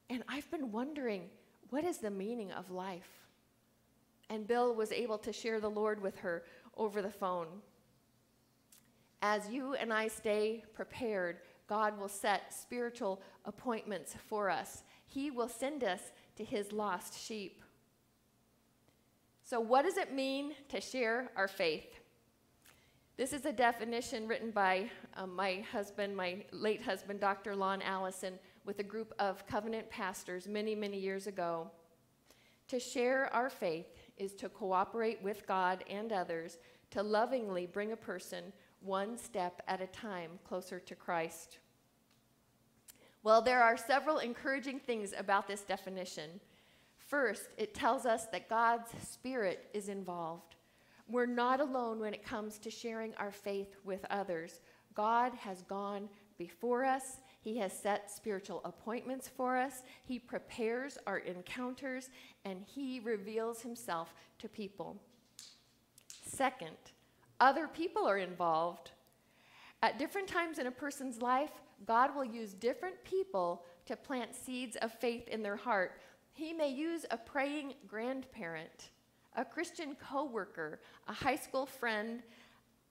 and 0.09 0.25
I've 0.27 0.51
been 0.51 0.73
wondering 0.73 1.29
what 1.69 1.85
is 1.85 1.99
the 1.99 2.11
meaning 2.11 2.53
of 2.53 2.71
life? 2.71 3.25
And 4.28 4.47
Bill 4.47 4.75
was 4.75 4.92
able 4.92 5.18
to 5.18 5.33
share 5.33 5.61
the 5.61 5.71
Lord 5.71 6.02
with 6.02 6.16
her 6.18 6.45
over 6.76 7.00
the 7.00 7.11
phone. 7.11 7.47
As 9.23 9.49
you 9.49 9.75
and 9.75 9.92
I 9.92 10.09
stay 10.09 10.64
prepared, 10.75 11.38
God 11.68 11.99
will 11.99 12.09
set 12.09 12.52
spiritual 12.52 13.21
appointments 13.45 14.14
for 14.28 14.50
us. 14.50 14.83
He 15.06 15.30
will 15.30 15.49
send 15.49 15.83
us 15.85 16.00
to 16.37 16.45
his 16.45 16.73
lost 16.73 17.18
sheep. 17.18 17.62
So, 19.42 19.61
what 19.61 19.83
does 19.83 19.97
it 19.97 20.12
mean 20.12 20.54
to 20.68 20.80
share 20.80 21.30
our 21.37 21.49
faith? 21.49 22.00
This 23.16 23.33
is 23.33 23.47
a 23.47 23.52
definition 23.52 24.28
written 24.28 24.50
by 24.50 24.90
um, 25.16 25.35
my 25.35 25.64
husband, 25.73 26.14
my 26.14 26.45
late 26.52 26.83
husband, 26.83 27.18
Dr. 27.21 27.56
Lon 27.56 27.80
Allison, 27.80 28.35
with 28.66 28.78
a 28.80 28.83
group 28.83 29.14
of 29.18 29.47
covenant 29.47 29.88
pastors 29.88 30.47
many, 30.47 30.75
many 30.75 30.99
years 30.99 31.26
ago. 31.26 31.71
To 32.68 32.78
share 32.78 33.33
our 33.33 33.49
faith 33.49 33.87
is 34.17 34.35
to 34.35 34.49
cooperate 34.49 35.23
with 35.23 35.47
God 35.47 35.85
and 35.89 36.13
others 36.13 36.59
to 36.91 37.03
lovingly 37.03 37.67
bring 37.67 37.93
a 37.93 37.97
person 37.97 38.53
one 38.81 39.17
step 39.19 39.63
at 39.67 39.81
a 39.81 39.87
time 39.89 40.31
closer 40.47 40.79
to 40.81 40.95
Christ. 40.95 41.59
Well, 43.23 43.43
there 43.43 43.63
are 43.63 43.77
several 43.77 44.19
encouraging 44.19 44.79
things 44.79 45.13
about 45.17 45.49
this 45.49 45.63
definition. 45.63 46.41
First, 46.97 47.49
it 47.57 47.75
tells 47.75 48.07
us 48.07 48.27
that 48.27 48.49
God's 48.49 48.91
Spirit 49.03 49.69
is 49.75 49.89
involved. 49.89 50.55
We're 51.09 51.27
not 51.27 51.61
alone 51.61 52.01
when 52.01 52.15
it 52.15 52.25
comes 52.25 52.59
to 52.59 52.71
sharing 52.71 53.15
our 53.15 53.33
faith 53.33 53.75
with 53.85 54.05
others. 54.11 54.61
God 54.95 55.35
has 55.35 55.63
gone 55.63 56.09
before 56.39 56.85
us, 56.85 57.21
He 57.47 57.59
has 57.59 57.73
set 57.73 58.11
spiritual 58.11 58.61
appointments 58.65 59.29
for 59.29 59.57
us, 59.57 59.83
He 60.05 60.19
prepares 60.19 60.99
our 61.07 61.19
encounters, 61.19 62.11
and 62.45 62.65
He 62.67 62.99
reveals 63.00 63.62
Himself 63.62 64.12
to 64.41 64.49
people. 64.49 65.00
Second, 66.25 66.76
other 67.38 67.69
people 67.69 68.05
are 68.07 68.19
involved. 68.19 68.91
At 69.81 69.99
different 69.99 70.26
times 70.26 70.59
in 70.59 70.67
a 70.67 70.73
person's 70.73 71.23
life, 71.23 71.53
God 71.87 72.17
will 72.17 72.25
use 72.25 72.53
different 72.53 72.97
people 73.05 73.62
to 73.85 73.95
plant 73.95 74.35
seeds 74.35 74.76
of 74.83 74.93
faith 74.99 75.29
in 75.29 75.43
their 75.43 75.57
heart 75.57 76.00
he 76.37 76.53
may 76.53 76.69
use 76.69 77.07
a 77.11 77.17
praying 77.17 77.73
grandparent, 77.88 78.91
a 79.37 79.45
Christian 79.45 79.97
coworker, 79.97 80.81
a 81.09 81.12
high 81.15 81.37
school 81.37 81.65
friend, 81.65 82.23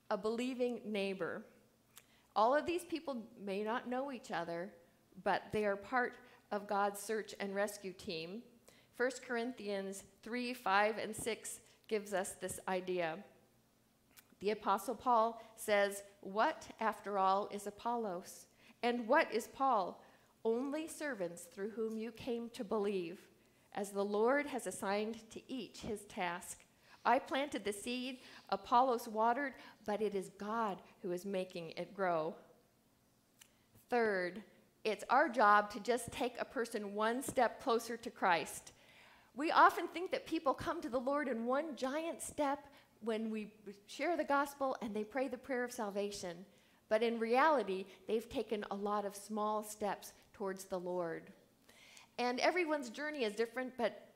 a 0.09 0.17
believing 0.17 0.81
neighbor. 0.83 1.45
All 2.35 2.53
of 2.53 2.65
these 2.65 2.83
people 2.83 3.23
may 3.43 3.63
not 3.63 3.89
know 3.89 4.11
each 4.11 4.31
other, 4.31 4.71
but 5.23 5.43
they 5.51 5.65
are 5.65 5.75
part 5.75 6.19
of 6.51 6.67
God's 6.67 6.99
search 6.99 7.33
and 7.39 7.55
rescue 7.55 7.93
team. 7.93 8.43
1 8.97 9.11
Corinthians 9.27 10.03
3 10.23 10.53
5 10.53 10.97
and 10.97 11.15
6 11.15 11.59
gives 11.87 12.13
us 12.13 12.33
this 12.33 12.59
idea. 12.67 13.17
The 14.41 14.51
Apostle 14.51 14.95
Paul 14.95 15.41
says, 15.55 16.03
What, 16.21 16.67
after 16.79 17.17
all, 17.17 17.47
is 17.51 17.67
Apollos? 17.67 18.47
And 18.83 19.07
what 19.07 19.33
is 19.33 19.47
Paul? 19.47 20.01
Only 20.43 20.87
servants 20.87 21.43
through 21.43 21.71
whom 21.71 21.97
you 21.97 22.11
came 22.11 22.49
to 22.49 22.63
believe 22.63 23.27
as 23.73 23.91
the 23.91 24.05
Lord 24.05 24.45
has 24.47 24.67
assigned 24.67 25.29
to 25.31 25.41
each 25.51 25.81
his 25.81 26.05
task. 26.05 26.64
I 27.05 27.19
planted 27.19 27.63
the 27.63 27.73
seed, 27.73 28.19
Apollos 28.49 29.07
watered, 29.07 29.53
but 29.85 30.01
it 30.01 30.15
is 30.15 30.31
God 30.37 30.81
who 31.01 31.11
is 31.11 31.25
making 31.25 31.71
it 31.77 31.93
grow. 31.93 32.35
Third, 33.89 34.41
it's 34.83 35.03
our 35.09 35.29
job 35.29 35.69
to 35.71 35.79
just 35.79 36.11
take 36.11 36.35
a 36.39 36.45
person 36.45 36.93
one 36.93 37.21
step 37.21 37.61
closer 37.61 37.97
to 37.97 38.09
Christ. 38.09 38.71
We 39.35 39.51
often 39.51 39.87
think 39.87 40.11
that 40.11 40.25
people 40.25 40.53
come 40.53 40.81
to 40.81 40.89
the 40.89 40.99
Lord 40.99 41.27
in 41.27 41.45
one 41.45 41.75
giant 41.75 42.21
step 42.21 42.67
when 43.01 43.29
we 43.29 43.51
share 43.87 44.15
the 44.15 44.23
gospel 44.23 44.77
and 44.81 44.95
they 44.95 45.03
pray 45.03 45.27
the 45.27 45.37
prayer 45.37 45.63
of 45.63 45.71
salvation. 45.71 46.37
But 46.87 47.03
in 47.03 47.19
reality, 47.19 47.85
they've 48.07 48.29
taken 48.29 48.63
a 48.71 48.75
lot 48.75 49.05
of 49.05 49.15
small 49.15 49.63
steps 49.63 50.13
towards 50.33 50.65
the 50.65 50.79
Lord. 50.79 51.23
And 52.17 52.39
everyone's 52.39 52.89
journey 52.89 53.23
is 53.23 53.33
different, 53.35 53.73
but 53.77 54.07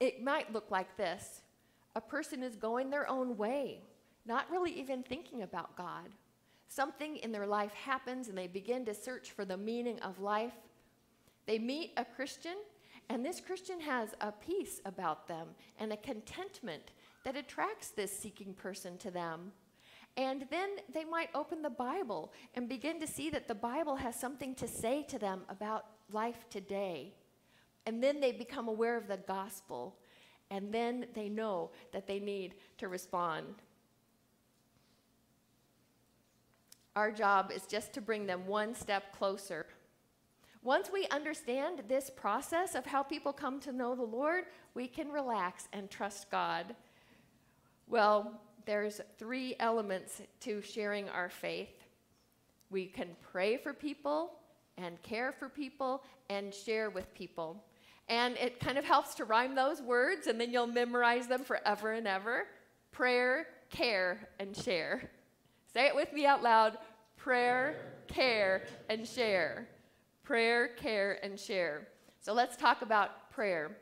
it 0.00 0.22
might 0.22 0.52
look 0.52 0.70
like 0.70 0.96
this 0.96 1.40
a 1.96 2.00
person 2.00 2.44
is 2.44 2.54
going 2.54 2.90
their 2.90 3.08
own 3.10 3.36
way, 3.36 3.80
not 4.24 4.48
really 4.50 4.70
even 4.70 5.02
thinking 5.02 5.42
about 5.42 5.76
God. 5.76 6.10
something 6.68 7.16
in 7.16 7.32
their 7.32 7.46
life 7.46 7.72
happens 7.72 8.28
and 8.28 8.36
they 8.36 8.46
begin 8.46 8.84
to 8.84 8.94
search 8.94 9.32
for 9.32 9.44
the 9.44 9.56
meaning 9.56 9.98
of 10.00 10.20
life. 10.20 10.54
They 11.46 11.58
meet 11.58 11.92
a 11.96 12.04
Christian, 12.04 12.56
and 13.08 13.24
this 13.24 13.40
Christian 13.40 13.80
has 13.80 14.14
a 14.20 14.32
peace 14.32 14.80
about 14.84 15.28
them 15.28 15.48
and 15.78 15.92
a 15.92 15.96
contentment 15.96 16.90
that 17.24 17.36
attracts 17.36 17.90
this 17.90 18.16
seeking 18.16 18.52
person 18.52 18.98
to 18.98 19.10
them. 19.10 19.52
And 20.16 20.46
then 20.50 20.70
they 20.92 21.04
might 21.04 21.28
open 21.34 21.62
the 21.62 21.70
Bible 21.70 22.32
and 22.54 22.68
begin 22.68 22.98
to 23.00 23.06
see 23.06 23.28
that 23.30 23.48
the 23.48 23.54
Bible 23.54 23.96
has 23.96 24.18
something 24.18 24.54
to 24.56 24.66
say 24.66 25.02
to 25.04 25.18
them 25.18 25.42
about 25.48 25.86
life 26.10 26.46
today. 26.48 27.12
And 27.84 28.02
then 28.02 28.20
they 28.20 28.32
become 28.32 28.66
aware 28.66 28.96
of 28.96 29.08
the 29.08 29.18
gospel. 29.18 29.96
And 30.50 30.72
then 30.72 31.06
they 31.14 31.28
know 31.28 31.70
that 31.92 32.06
they 32.06 32.20
need 32.20 32.54
to 32.78 32.88
respond. 32.88 33.46
Our 36.94 37.10
job 37.10 37.50
is 37.54 37.66
just 37.66 37.92
to 37.94 38.00
bring 38.00 38.26
them 38.26 38.46
one 38.46 38.74
step 38.74 39.16
closer. 39.16 39.66
Once 40.62 40.90
we 40.92 41.06
understand 41.08 41.82
this 41.86 42.10
process 42.10 42.74
of 42.74 42.86
how 42.86 43.02
people 43.02 43.32
come 43.32 43.60
to 43.60 43.72
know 43.72 43.94
the 43.94 44.02
Lord, 44.02 44.44
we 44.74 44.88
can 44.88 45.10
relax 45.10 45.68
and 45.72 45.90
trust 45.90 46.30
God. 46.30 46.74
Well, 47.86 48.40
there's 48.64 49.00
three 49.18 49.54
elements 49.60 50.20
to 50.40 50.60
sharing 50.60 51.08
our 51.08 51.28
faith. 51.28 51.84
We 52.70 52.86
can 52.86 53.10
pray 53.32 53.58
for 53.58 53.72
people 53.72 54.32
and 54.76 55.00
care 55.02 55.32
for 55.32 55.48
people 55.48 56.02
and 56.28 56.52
share 56.52 56.90
with 56.90 57.14
people. 57.14 57.62
And 58.08 58.36
it 58.36 58.60
kind 58.60 58.78
of 58.78 58.84
helps 58.84 59.14
to 59.16 59.24
rhyme 59.24 59.54
those 59.54 59.82
words, 59.82 60.26
and 60.26 60.40
then 60.40 60.52
you'll 60.52 60.66
memorize 60.66 61.26
them 61.26 61.42
forever 61.42 61.92
and 61.92 62.06
ever. 62.06 62.46
Prayer, 62.92 63.46
care, 63.70 64.28
and 64.38 64.56
share. 64.56 65.10
Say 65.72 65.86
it 65.86 65.94
with 65.94 66.12
me 66.12 66.24
out 66.24 66.42
loud 66.42 66.78
prayer, 67.16 67.74
care, 68.06 68.62
and 68.88 69.06
share. 69.06 69.66
Prayer, 70.22 70.68
care, 70.68 71.18
and 71.24 71.38
share. 71.38 71.88
So 72.20 72.32
let's 72.32 72.56
talk 72.56 72.82
about 72.82 73.30
prayer. 73.30 73.76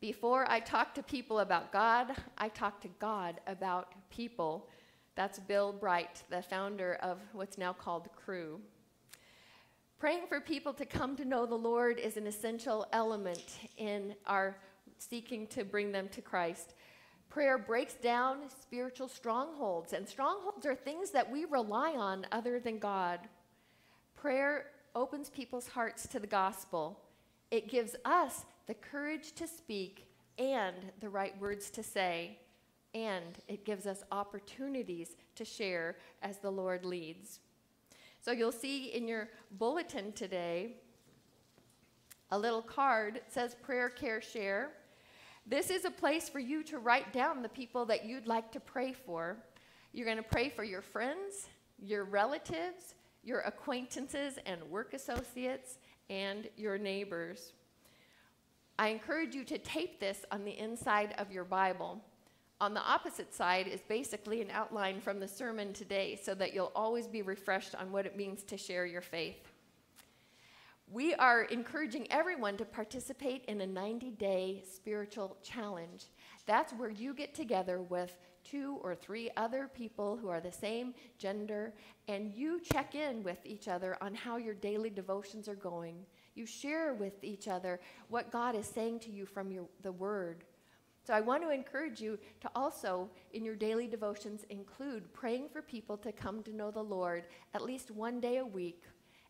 Before 0.00 0.44
I 0.50 0.60
talk 0.60 0.94
to 0.94 1.02
people 1.02 1.38
about 1.38 1.72
God, 1.72 2.14
I 2.36 2.50
talk 2.50 2.80
to 2.82 2.88
God 3.00 3.40
about 3.46 3.94
people. 4.10 4.68
That's 5.14 5.38
Bill 5.38 5.72
Bright, 5.72 6.22
the 6.28 6.42
founder 6.42 6.98
of 7.02 7.18
what's 7.32 7.56
now 7.56 7.72
called 7.72 8.08
Cru. 8.14 8.60
Praying 10.04 10.26
for 10.28 10.38
people 10.38 10.74
to 10.74 10.84
come 10.84 11.16
to 11.16 11.24
know 11.24 11.46
the 11.46 11.54
Lord 11.54 11.98
is 11.98 12.18
an 12.18 12.26
essential 12.26 12.86
element 12.92 13.42
in 13.78 14.14
our 14.26 14.54
seeking 14.98 15.46
to 15.46 15.64
bring 15.64 15.92
them 15.92 16.10
to 16.10 16.20
Christ. 16.20 16.74
Prayer 17.30 17.56
breaks 17.56 17.94
down 17.94 18.50
spiritual 18.50 19.08
strongholds, 19.08 19.94
and 19.94 20.06
strongholds 20.06 20.66
are 20.66 20.74
things 20.74 21.10
that 21.12 21.32
we 21.32 21.46
rely 21.46 21.92
on 21.92 22.26
other 22.32 22.60
than 22.60 22.78
God. 22.78 23.18
Prayer 24.14 24.66
opens 24.94 25.30
people's 25.30 25.68
hearts 25.68 26.06
to 26.08 26.20
the 26.20 26.26
gospel. 26.26 27.00
It 27.50 27.70
gives 27.70 27.96
us 28.04 28.44
the 28.66 28.74
courage 28.74 29.32
to 29.36 29.46
speak 29.46 30.06
and 30.36 30.76
the 31.00 31.08
right 31.08 31.40
words 31.40 31.70
to 31.70 31.82
say, 31.82 32.36
and 32.92 33.38
it 33.48 33.64
gives 33.64 33.86
us 33.86 34.02
opportunities 34.12 35.16
to 35.36 35.46
share 35.46 35.96
as 36.20 36.40
the 36.40 36.52
Lord 36.52 36.84
leads. 36.84 37.40
So 38.24 38.32
you'll 38.32 38.52
see 38.52 38.86
in 38.86 39.06
your 39.06 39.28
bulletin 39.50 40.10
today 40.12 40.76
a 42.30 42.38
little 42.38 42.62
card 42.62 43.16
that 43.16 43.30
says 43.30 43.54
Prayer, 43.54 43.90
Care, 43.90 44.22
Share. 44.22 44.70
This 45.46 45.68
is 45.68 45.84
a 45.84 45.90
place 45.90 46.26
for 46.30 46.38
you 46.38 46.62
to 46.62 46.78
write 46.78 47.12
down 47.12 47.42
the 47.42 47.50
people 47.50 47.84
that 47.84 48.06
you'd 48.06 48.26
like 48.26 48.50
to 48.52 48.60
pray 48.60 48.94
for. 48.94 49.36
You're 49.92 50.06
going 50.06 50.16
to 50.16 50.22
pray 50.22 50.48
for 50.48 50.64
your 50.64 50.80
friends, 50.80 51.48
your 51.78 52.04
relatives, 52.04 52.94
your 53.22 53.40
acquaintances 53.40 54.38
and 54.46 54.62
work 54.70 54.94
associates, 54.94 55.76
and 56.08 56.48
your 56.56 56.78
neighbors. 56.78 57.52
I 58.78 58.88
encourage 58.88 59.34
you 59.34 59.44
to 59.44 59.58
tape 59.58 60.00
this 60.00 60.24
on 60.32 60.46
the 60.46 60.58
inside 60.58 61.14
of 61.18 61.30
your 61.30 61.44
Bible. 61.44 62.00
On 62.64 62.72
the 62.72 62.80
opposite 62.80 63.34
side 63.34 63.68
is 63.68 63.82
basically 63.82 64.40
an 64.40 64.50
outline 64.50 64.98
from 64.98 65.20
the 65.20 65.28
sermon 65.28 65.74
today 65.74 66.18
so 66.22 66.34
that 66.36 66.54
you'll 66.54 66.72
always 66.74 67.06
be 67.06 67.20
refreshed 67.20 67.74
on 67.74 67.92
what 67.92 68.06
it 68.06 68.16
means 68.16 68.42
to 68.44 68.56
share 68.56 68.86
your 68.86 69.02
faith. 69.02 69.52
We 70.90 71.12
are 71.12 71.42
encouraging 71.42 72.10
everyone 72.10 72.56
to 72.56 72.64
participate 72.64 73.44
in 73.48 73.60
a 73.60 73.66
90 73.66 74.12
day 74.12 74.64
spiritual 74.74 75.36
challenge. 75.42 76.06
That's 76.46 76.72
where 76.72 76.88
you 76.88 77.12
get 77.12 77.34
together 77.34 77.82
with 77.82 78.16
two 78.44 78.78
or 78.80 78.94
three 78.94 79.28
other 79.36 79.68
people 79.68 80.16
who 80.16 80.30
are 80.30 80.40
the 80.40 80.50
same 80.50 80.94
gender 81.18 81.74
and 82.08 82.32
you 82.32 82.62
check 82.62 82.94
in 82.94 83.22
with 83.22 83.44
each 83.44 83.68
other 83.68 83.98
on 84.00 84.14
how 84.14 84.38
your 84.38 84.54
daily 84.54 84.88
devotions 84.88 85.48
are 85.48 85.54
going. 85.54 85.96
You 86.34 86.46
share 86.46 86.94
with 86.94 87.22
each 87.22 87.46
other 87.46 87.78
what 88.08 88.32
God 88.32 88.56
is 88.56 88.66
saying 88.66 89.00
to 89.00 89.10
you 89.10 89.26
from 89.26 89.50
your, 89.52 89.66
the 89.82 89.92
Word. 89.92 90.44
So 91.06 91.12
I 91.12 91.20
want 91.20 91.42
to 91.42 91.50
encourage 91.50 92.00
you 92.00 92.18
to 92.40 92.50
also, 92.54 93.10
in 93.34 93.44
your 93.44 93.56
daily 93.56 93.86
devotions, 93.86 94.44
include 94.48 95.12
praying 95.12 95.50
for 95.52 95.60
people 95.60 95.98
to 95.98 96.10
come 96.10 96.42
to 96.44 96.56
know 96.56 96.70
the 96.70 96.82
Lord 96.82 97.24
at 97.52 97.62
least 97.62 97.90
one 97.90 98.20
day 98.20 98.38
a 98.38 98.46
week. 98.46 98.84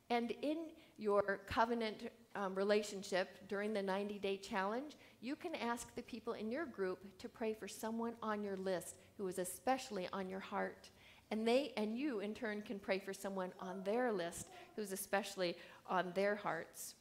And 0.09 0.33
in 0.43 0.69
your 0.99 1.41
covenant 1.49 2.11
um, 2.37 2.55
relationship 2.55 3.39
during 3.49 3.73
the 3.73 3.83
90 3.83 4.21
day 4.21 4.37
challenge, 4.37 4.93
you 5.21 5.35
can 5.35 5.57
ask 5.57 5.93
the 5.97 6.03
people 6.03 6.35
in 6.35 6.49
your 6.49 6.65
group 6.65 7.01
to 7.19 7.29
pray 7.29 7.53
for 7.53 7.67
someone 7.67 8.15
on 8.23 8.45
your 8.45 8.57
list 8.57 8.95
who 9.19 9.27
is 9.27 9.41
especially 9.41 10.09
on 10.13 10.29
your 10.29 10.41
heart. 10.41 10.91
And 11.33 11.49
they 11.49 11.73
and 11.77 11.99
you, 11.99 12.21
in 12.21 12.35
turn, 12.35 12.63
can 12.63 12.79
pray 12.79 13.01
for 13.01 13.13
someone 13.13 13.53
on 13.59 13.83
their 13.83 14.13
list 14.13 14.47
who's 14.77 14.93
especially 14.93 15.57
on 15.89 16.13
their 16.15 16.37
hearts. 16.37 16.95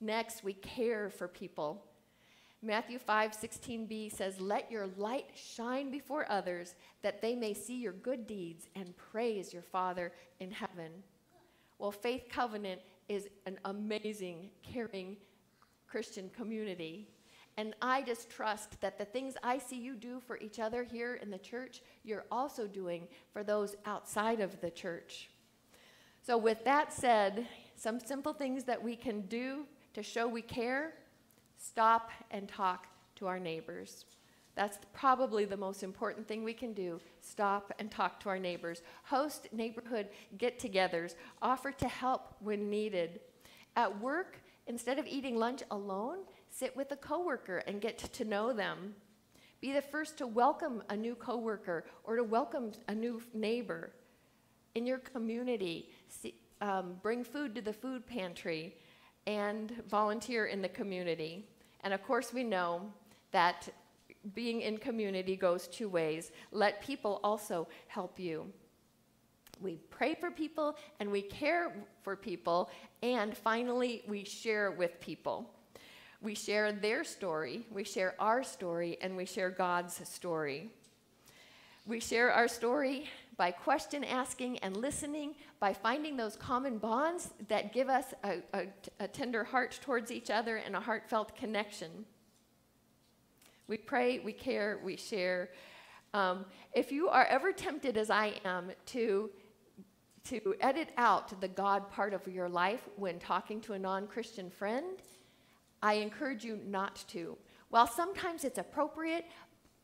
Next, 0.00 0.44
we 0.44 0.52
care 0.52 1.10
for 1.10 1.26
people. 1.26 1.84
Matthew 2.64 3.00
5 3.00 3.32
16b 3.32 4.12
says, 4.12 4.40
Let 4.40 4.70
your 4.70 4.86
light 4.96 5.26
shine 5.34 5.90
before 5.90 6.30
others, 6.30 6.76
that 7.02 7.20
they 7.20 7.34
may 7.34 7.54
see 7.54 7.74
your 7.76 7.92
good 7.92 8.24
deeds 8.26 8.68
and 8.76 8.96
praise 8.96 9.52
your 9.52 9.62
Father 9.62 10.12
in 10.38 10.52
heaven. 10.52 10.92
Well, 11.78 11.90
Faith 11.90 12.26
Covenant 12.30 12.80
is 13.08 13.28
an 13.46 13.58
amazing, 13.64 14.50
caring 14.62 15.16
Christian 15.88 16.30
community. 16.30 17.08
And 17.56 17.74
I 17.82 18.02
just 18.02 18.30
trust 18.30 18.80
that 18.80 18.96
the 18.96 19.04
things 19.04 19.34
I 19.42 19.58
see 19.58 19.78
you 19.78 19.96
do 19.96 20.20
for 20.20 20.38
each 20.38 20.60
other 20.60 20.84
here 20.84 21.16
in 21.16 21.30
the 21.30 21.38
church, 21.38 21.82
you're 22.04 22.24
also 22.30 22.68
doing 22.68 23.08
for 23.32 23.42
those 23.42 23.74
outside 23.84 24.40
of 24.40 24.60
the 24.60 24.70
church. 24.70 25.30
So, 26.22 26.38
with 26.38 26.64
that 26.64 26.92
said, 26.92 27.48
some 27.74 27.98
simple 27.98 28.32
things 28.32 28.62
that 28.64 28.80
we 28.80 28.94
can 28.94 29.22
do 29.22 29.64
to 29.94 30.02
show 30.04 30.28
we 30.28 30.40
care 30.40 30.94
stop 31.62 32.10
and 32.30 32.48
talk 32.48 32.86
to 33.16 33.26
our 33.26 33.38
neighbors. 33.38 34.04
That's 34.54 34.78
probably 34.92 35.44
the 35.44 35.56
most 35.56 35.82
important 35.82 36.28
thing 36.28 36.44
we 36.44 36.52
can 36.52 36.72
do. 36.74 37.00
Stop 37.20 37.72
and 37.78 37.90
talk 37.90 38.20
to 38.20 38.28
our 38.28 38.38
neighbors. 38.38 38.82
Host 39.04 39.48
neighborhood 39.52 40.08
get 40.36 40.58
togethers. 40.58 41.14
Offer 41.40 41.72
to 41.72 41.88
help 41.88 42.34
when 42.40 42.68
needed. 42.68 43.20
At 43.76 44.00
work, 44.00 44.42
instead 44.66 44.98
of 44.98 45.06
eating 45.06 45.36
lunch 45.36 45.62
alone, 45.70 46.18
sit 46.50 46.76
with 46.76 46.92
a 46.92 46.96
coworker 46.96 47.58
and 47.66 47.80
get 47.80 47.98
to 47.98 48.24
know 48.24 48.52
them. 48.52 48.94
Be 49.62 49.72
the 49.72 49.80
first 49.80 50.18
to 50.18 50.26
welcome 50.26 50.82
a 50.90 50.96
new 50.96 51.14
coworker 51.14 51.86
or 52.04 52.16
to 52.16 52.24
welcome 52.24 52.72
a 52.88 52.94
new 52.94 53.22
neighbor. 53.32 53.92
In 54.74 54.84
your 54.84 54.98
community, 54.98 55.90
see, 56.08 56.34
um, 56.60 56.96
bring 57.02 57.24
food 57.24 57.54
to 57.54 57.62
the 57.62 57.72
food 57.72 58.06
pantry 58.06 58.74
and 59.26 59.82
volunteer 59.88 60.46
in 60.46 60.60
the 60.60 60.68
community. 60.68 61.46
And 61.82 61.92
of 61.92 62.02
course, 62.02 62.32
we 62.32 62.44
know 62.44 62.82
that 63.32 63.68
being 64.34 64.60
in 64.60 64.78
community 64.78 65.36
goes 65.36 65.66
two 65.66 65.88
ways. 65.88 66.30
Let 66.52 66.80
people 66.80 67.20
also 67.24 67.66
help 67.88 68.18
you. 68.18 68.46
We 69.60 69.76
pray 69.90 70.14
for 70.14 70.30
people 70.30 70.76
and 71.00 71.10
we 71.10 71.22
care 71.22 71.72
for 72.02 72.16
people, 72.16 72.70
and 73.02 73.36
finally, 73.36 74.02
we 74.08 74.24
share 74.24 74.72
with 74.72 75.00
people. 75.00 75.48
We 76.20 76.34
share 76.34 76.72
their 76.72 77.02
story, 77.02 77.66
we 77.72 77.82
share 77.82 78.14
our 78.20 78.44
story, 78.44 78.96
and 79.00 79.16
we 79.16 79.24
share 79.24 79.50
God's 79.50 80.08
story. 80.08 80.70
We 81.84 81.98
share 81.98 82.32
our 82.32 82.46
story 82.46 83.08
by 83.36 83.50
question 83.50 84.04
asking 84.04 84.58
and 84.58 84.76
listening, 84.76 85.34
by 85.58 85.72
finding 85.72 86.16
those 86.16 86.36
common 86.36 86.78
bonds 86.78 87.30
that 87.48 87.72
give 87.72 87.88
us 87.88 88.06
a, 88.24 88.42
a, 88.52 88.66
a 89.00 89.08
tender 89.08 89.44
heart 89.44 89.78
towards 89.82 90.10
each 90.10 90.30
other 90.30 90.56
and 90.56 90.76
a 90.76 90.80
heartfelt 90.80 91.34
connection. 91.36 92.04
We 93.68 93.78
pray, 93.78 94.18
we 94.18 94.32
care, 94.32 94.80
we 94.84 94.96
share. 94.96 95.50
Um, 96.12 96.44
if 96.74 96.92
you 96.92 97.08
are 97.08 97.24
ever 97.24 97.52
tempted, 97.52 97.96
as 97.96 98.10
I 98.10 98.34
am, 98.44 98.70
to 98.86 99.30
to 100.24 100.54
edit 100.60 100.90
out 100.96 101.40
the 101.40 101.48
God 101.48 101.90
part 101.90 102.14
of 102.14 102.26
your 102.28 102.48
life 102.48 102.88
when 102.96 103.18
talking 103.18 103.60
to 103.62 103.72
a 103.72 103.78
non 103.78 104.06
Christian 104.06 104.50
friend, 104.50 104.98
I 105.82 105.94
encourage 105.94 106.44
you 106.44 106.60
not 106.64 107.02
to. 107.08 107.36
While 107.70 107.86
sometimes 107.86 108.44
it's 108.44 108.58
appropriate, 108.58 109.24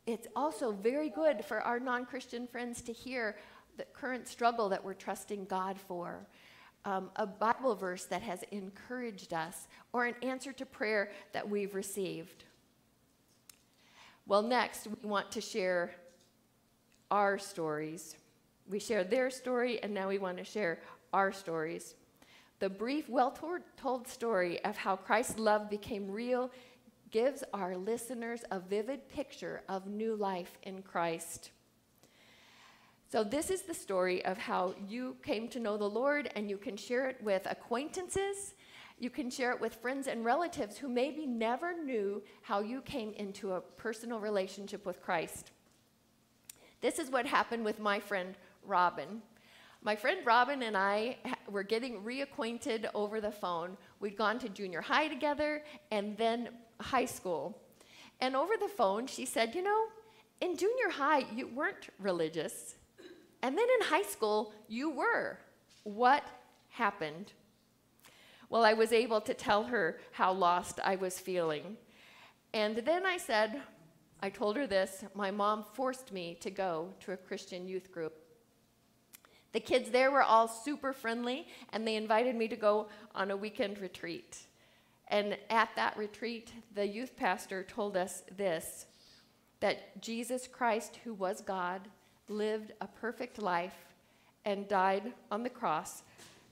it's 0.09 0.27
also 0.35 0.73
very 0.73 1.11
good 1.11 1.45
for 1.45 1.61
our 1.61 1.79
non 1.79 2.07
Christian 2.07 2.47
friends 2.47 2.81
to 2.83 2.95
hear 2.95 3.37
the 3.77 3.85
current 3.93 4.27
struggle 4.27 4.71
that 4.71 4.83
we're 4.83 4.95
trusting 4.95 5.45
God 5.45 5.79
for. 5.79 6.27
Um, 6.87 7.11
a 7.17 7.27
Bible 7.27 7.75
verse 7.75 8.07
that 8.07 8.23
has 8.23 8.43
encouraged 8.51 9.35
us, 9.35 9.69
or 9.93 10.07
an 10.07 10.15
answer 10.23 10.55
to 10.55 10.65
prayer 10.65 11.11
that 11.35 11.47
we've 11.47 11.75
received. 11.75 12.45
Well, 14.27 14.41
next, 14.41 14.87
we 14.87 15.07
want 15.07 15.31
to 15.33 15.43
share 15.43 15.91
our 17.11 17.37
stories. 17.37 18.17
We 18.67 18.79
share 18.79 19.05
their 19.05 19.29
story, 19.29 19.83
and 19.83 19.93
now 19.93 20.09
we 20.09 20.17
want 20.17 20.39
to 20.39 20.45
share 20.45 20.81
our 21.13 21.33
stories. 21.33 21.97
The 22.61 22.71
brief, 22.71 23.11
well 23.11 23.37
told 23.77 24.09
story 24.09 24.65
of 24.65 24.79
how 24.79 24.97
Christ's 24.97 25.39
love 25.39 25.69
became 25.69 26.11
real 26.11 26.51
gives 27.11 27.45
our 27.53 27.77
listeners 27.77 28.45
a 28.51 28.61
vivid 28.61 29.09
picture 29.09 29.63
of 29.69 29.87
new 29.87 30.15
life 30.15 30.59
in 30.63 30.83
Christ. 30.83 31.51
So, 33.11 33.25
this 33.25 33.51
is 33.51 33.63
the 33.63 33.75
story 33.75 34.25
of 34.25 34.37
how 34.37 34.75
you 34.87 35.17
came 35.23 35.49
to 35.49 35.61
know 35.61 35.79
the 35.79 35.89
Lord, 35.89 36.31
and 36.37 36.51
you 36.51 36.59
can 36.59 36.77
share 36.77 37.09
it 37.09 37.17
with 37.23 37.47
acquaintances. 37.51 38.55
You 38.99 39.09
can 39.09 39.31
share 39.31 39.53
it 39.53 39.61
with 39.61 39.77
friends 39.77 40.09
and 40.09 40.25
relatives 40.25 40.77
who 40.77 40.89
maybe 40.89 41.25
never 41.25 41.73
knew 41.83 42.23
how 42.43 42.61
you 42.61 42.83
came 42.83 43.13
into 43.15 43.53
a 43.53 43.61
personal 43.61 44.21
relationship 44.21 44.85
with 44.85 45.01
Christ. 45.01 45.53
This 46.81 46.99
is 46.99 47.11
what 47.11 47.25
happened 47.25 47.65
with 47.65 47.79
my 47.79 47.99
friend 47.99 48.35
Robin. 48.65 49.23
My 49.83 49.97
friend 49.97 50.19
Robin 50.27 50.63
and 50.63 50.77
I 50.77 51.17
were 51.49 51.63
getting 51.63 52.03
reacquainted 52.03 52.91
over 52.95 53.21
the 53.21 53.31
phone. 53.31 53.77
We'd 54.01 54.17
gone 54.17 54.39
to 54.41 54.49
junior 54.49 54.81
high 54.81 55.09
together 55.09 55.63
and 55.91 56.17
then 56.17 56.51
high 56.81 57.05
school. 57.05 57.61
And 58.21 58.35
over 58.35 58.55
the 58.57 58.69
phone, 58.69 59.07
she 59.07 59.25
said, 59.25 59.55
You 59.55 59.63
know, 59.63 59.87
in 60.41 60.57
junior 60.57 60.91
high, 60.91 61.25
you 61.35 61.49
weren't 61.49 61.89
religious. 61.99 62.77
And 63.43 63.57
then 63.57 63.67
in 63.81 63.87
high 63.87 64.03
school, 64.03 64.53
you 64.69 64.91
were. 64.91 65.39
What 65.85 66.25
happened? 66.71 67.33
Well, 68.51 68.65
I 68.65 68.73
was 68.73 68.93
able 68.93 69.21
to 69.23 69.35
tell 69.35 69.65
her 69.65 69.99
how 70.13 70.33
lost 70.33 70.81
I 70.83 70.97
was 70.97 71.19
feeling. 71.19 71.77
And 72.55 72.79
then 72.79 73.05
I 73.05 73.19
said, 73.19 73.61
I 74.21 74.31
told 74.31 74.57
her 74.57 74.67
this 74.67 75.05
my 75.15 75.31
mom 75.31 75.65
forced 75.75 76.13
me 76.13 76.37
to 76.41 76.51
go 76.51 76.89
to 77.01 77.13
a 77.13 77.17
Christian 77.17 77.69
youth 77.69 77.93
group. 77.93 78.15
The 79.53 79.61
kids 79.61 79.91
there 79.91 80.11
were 80.11 80.23
all 80.23 80.49
super 80.49 80.93
friendly, 80.93 81.47
and 81.73 81.87
they 81.87 81.97
invited 81.97 82.37
me 82.37 82.49
to 82.49 82.57
go 82.57 82.89
on 83.15 83.31
a 83.31 83.37
weekend 83.37 83.79
retreat. 83.79 84.39
And 85.09 85.39
at 85.49 85.71
that 85.77 85.97
retreat, 85.97 86.53
the 86.75 86.87
youth 86.87 87.17
pastor 87.17 87.63
told 87.65 87.97
us 87.97 88.23
this 88.37 88.87
that 89.61 90.01
Jesus 90.01 90.47
Christ, 90.47 91.01
who 91.03 91.13
was 91.13 91.41
God, 91.41 91.89
lived 92.29 92.73
a 92.81 92.87
perfect 92.87 93.43
life 93.43 93.75
and 94.45 94.69
died 94.69 95.13
on 95.33 95.43
the 95.43 95.51
cross 95.51 96.05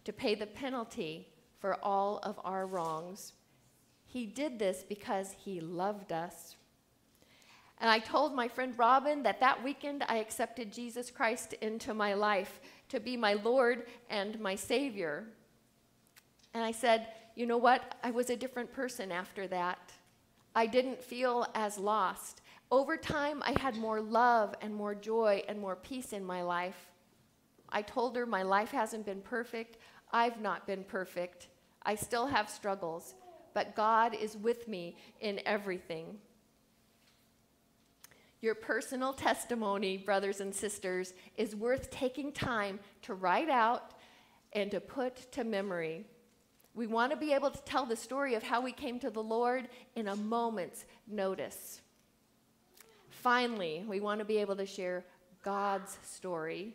to 0.04 0.12
pay 0.12 0.34
the 0.34 0.46
penalty 0.46 1.28
for 1.60 1.76
all 1.84 2.18
of 2.24 2.40
our 2.44 2.66
wrongs. 2.66 3.34
He 4.06 4.26
did 4.26 4.58
this 4.58 4.84
because 4.88 5.32
he 5.32 5.60
loved 5.60 6.10
us. 6.10 6.56
And 7.78 7.90
I 7.90 7.98
told 7.98 8.34
my 8.34 8.48
friend 8.48 8.76
Robin 8.78 9.22
that 9.22 9.40
that 9.40 9.62
weekend 9.62 10.02
I 10.08 10.16
accepted 10.16 10.72
Jesus 10.72 11.10
Christ 11.10 11.52
into 11.54 11.92
my 11.92 12.14
life 12.14 12.60
to 12.88 13.00
be 13.00 13.16
my 13.16 13.34
Lord 13.34 13.86
and 14.08 14.40
my 14.40 14.54
Savior. 14.54 15.24
And 16.54 16.64
I 16.64 16.72
said, 16.72 17.08
you 17.36 17.46
know 17.46 17.58
what? 17.58 17.94
I 18.02 18.10
was 18.10 18.30
a 18.30 18.36
different 18.36 18.72
person 18.72 19.12
after 19.12 19.46
that. 19.48 19.92
I 20.54 20.66
didn't 20.66 21.02
feel 21.02 21.46
as 21.54 21.78
lost. 21.78 22.40
Over 22.70 22.96
time, 22.96 23.42
I 23.44 23.54
had 23.60 23.76
more 23.76 24.00
love 24.00 24.54
and 24.62 24.74
more 24.74 24.94
joy 24.94 25.42
and 25.46 25.60
more 25.60 25.76
peace 25.76 26.14
in 26.14 26.24
my 26.24 26.42
life. 26.42 26.90
I 27.68 27.82
told 27.82 28.16
her 28.16 28.24
my 28.24 28.42
life 28.42 28.70
hasn't 28.70 29.04
been 29.04 29.20
perfect. 29.20 29.76
I've 30.12 30.40
not 30.40 30.66
been 30.66 30.82
perfect. 30.82 31.48
I 31.82 31.94
still 31.94 32.26
have 32.26 32.48
struggles, 32.48 33.14
but 33.52 33.76
God 33.76 34.14
is 34.14 34.36
with 34.36 34.66
me 34.66 34.96
in 35.20 35.40
everything. 35.44 36.16
Your 38.40 38.54
personal 38.54 39.12
testimony, 39.12 39.98
brothers 39.98 40.40
and 40.40 40.54
sisters, 40.54 41.12
is 41.36 41.54
worth 41.54 41.90
taking 41.90 42.32
time 42.32 42.80
to 43.02 43.14
write 43.14 43.50
out 43.50 43.92
and 44.52 44.70
to 44.70 44.80
put 44.80 45.30
to 45.32 45.44
memory. 45.44 46.06
We 46.76 46.86
want 46.86 47.10
to 47.10 47.16
be 47.16 47.32
able 47.32 47.50
to 47.50 47.62
tell 47.62 47.86
the 47.86 47.96
story 47.96 48.34
of 48.34 48.42
how 48.42 48.60
we 48.60 48.70
came 48.70 48.98
to 49.00 49.08
the 49.08 49.22
Lord 49.22 49.68
in 49.96 50.08
a 50.08 50.14
moment's 50.14 50.84
notice. 51.08 51.80
Finally, 53.08 53.86
we 53.88 53.98
want 53.98 54.20
to 54.20 54.26
be 54.26 54.36
able 54.36 54.56
to 54.56 54.66
share 54.66 55.02
God's 55.42 55.96
story. 56.04 56.74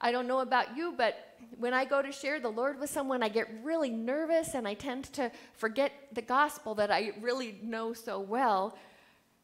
I 0.00 0.10
don't 0.10 0.26
know 0.26 0.40
about 0.40 0.76
you, 0.76 0.92
but 0.96 1.36
when 1.56 1.72
I 1.72 1.84
go 1.84 2.02
to 2.02 2.10
share 2.10 2.40
the 2.40 2.48
Lord 2.48 2.80
with 2.80 2.90
someone, 2.90 3.22
I 3.22 3.28
get 3.28 3.46
really 3.62 3.90
nervous 3.90 4.54
and 4.54 4.66
I 4.66 4.74
tend 4.74 5.04
to 5.12 5.30
forget 5.54 5.92
the 6.12 6.22
gospel 6.22 6.74
that 6.74 6.90
I 6.90 7.12
really 7.20 7.60
know 7.62 7.92
so 7.92 8.18
well. 8.18 8.76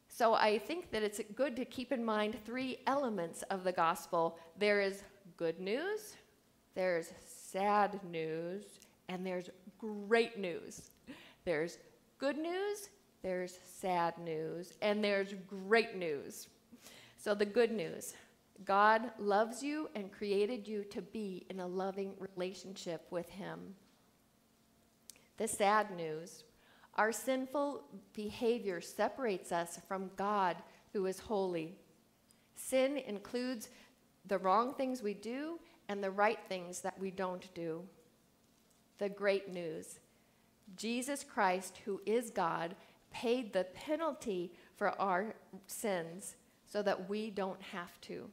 So 0.09 0.33
I 0.33 0.59
think 0.59 0.91
that 0.91 1.03
it's 1.03 1.21
good 1.35 1.55
to 1.55 1.63
keep 1.63 1.93
in 1.93 2.03
mind 2.03 2.35
three 2.45 2.79
elements 2.85 3.43
of 3.43 3.63
the 3.63 3.71
gospel 3.71 4.37
there 4.59 4.81
is 4.81 5.03
good 5.37 5.61
news, 5.61 6.17
there's 6.75 7.13
sad 7.25 7.99
news, 8.03 8.63
and 9.09 9.25
there's 9.25 9.49
great 9.77 10.37
news. 10.37 10.91
There's 11.45 11.77
good 12.17 12.37
news, 12.37 12.89
there's 13.21 13.57
sad 13.63 14.17
news, 14.17 14.73
and 14.81 15.03
there's 15.03 15.33
great 15.47 15.95
news. 15.95 16.47
So, 17.17 17.33
the 17.33 17.45
good 17.45 17.71
news 17.71 18.13
God 18.65 19.11
loves 19.19 19.61
you 19.61 19.89
and 19.95 20.11
created 20.11 20.67
you 20.67 20.83
to 20.85 21.01
be 21.01 21.45
in 21.49 21.59
a 21.59 21.67
loving 21.67 22.13
relationship 22.19 23.05
with 23.11 23.29
Him. 23.29 23.75
The 25.37 25.47
sad 25.47 25.95
news 25.95 26.43
our 26.95 27.11
sinful 27.11 27.83
behavior 28.13 28.81
separates 28.81 29.51
us 29.51 29.79
from 29.87 30.09
God 30.15 30.57
who 30.93 31.05
is 31.05 31.19
holy. 31.19 31.75
Sin 32.55 32.97
includes 32.97 33.69
the 34.25 34.39
wrong 34.39 34.73
things 34.73 35.03
we 35.03 35.13
do 35.13 35.59
and 35.89 36.03
the 36.03 36.09
right 36.09 36.39
things 36.49 36.81
that 36.81 36.99
we 36.99 37.11
don't 37.11 37.53
do. 37.53 37.83
The 38.97 39.09
great 39.09 39.51
news 39.51 39.99
Jesus 40.75 41.23
Christ, 41.23 41.79
who 41.85 42.01
is 42.05 42.29
God, 42.29 42.75
paid 43.11 43.53
the 43.53 43.63
penalty 43.73 44.51
for 44.75 44.99
our 44.99 45.35
sins 45.65 46.35
so 46.65 46.81
that 46.81 47.09
we 47.09 47.29
don't 47.29 47.61
have 47.61 47.99
to. 48.01 48.29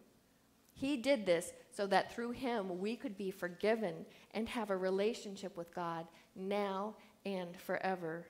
He 0.72 0.96
did 0.96 1.24
this 1.24 1.52
so 1.70 1.86
that 1.86 2.12
through 2.12 2.32
him 2.32 2.80
we 2.80 2.96
could 2.96 3.16
be 3.16 3.30
forgiven 3.30 4.04
and 4.32 4.48
have 4.48 4.70
a 4.70 4.76
relationship 4.76 5.56
with 5.56 5.72
God 5.74 6.06
now 6.34 6.96
and 7.24 7.56
forever. 7.56 8.26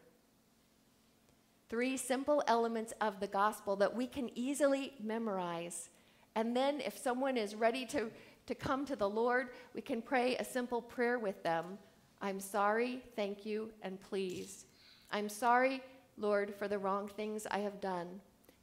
Three 1.70 1.96
simple 1.96 2.42
elements 2.46 2.92
of 3.00 3.18
the 3.20 3.26
gospel 3.26 3.76
that 3.76 3.96
we 3.96 4.06
can 4.06 4.30
easily 4.34 4.92
memorize. 5.02 5.88
And 6.36 6.54
then, 6.54 6.80
if 6.80 6.98
someone 6.98 7.36
is 7.36 7.54
ready 7.54 7.86
to, 7.86 8.10
to 8.46 8.54
come 8.54 8.84
to 8.86 8.96
the 8.96 9.08
Lord, 9.08 9.48
we 9.74 9.80
can 9.80 10.02
pray 10.02 10.36
a 10.36 10.44
simple 10.44 10.82
prayer 10.82 11.18
with 11.18 11.42
them 11.42 11.78
I'm 12.20 12.40
sorry, 12.40 13.02
thank 13.16 13.44
you, 13.44 13.70
and 13.82 14.00
please. 14.00 14.64
I'm 15.10 15.28
sorry, 15.28 15.82
Lord, 16.16 16.54
for 16.54 16.68
the 16.68 16.78
wrong 16.78 17.08
things 17.08 17.46
I 17.50 17.58
have 17.58 17.80
done. 17.80 18.20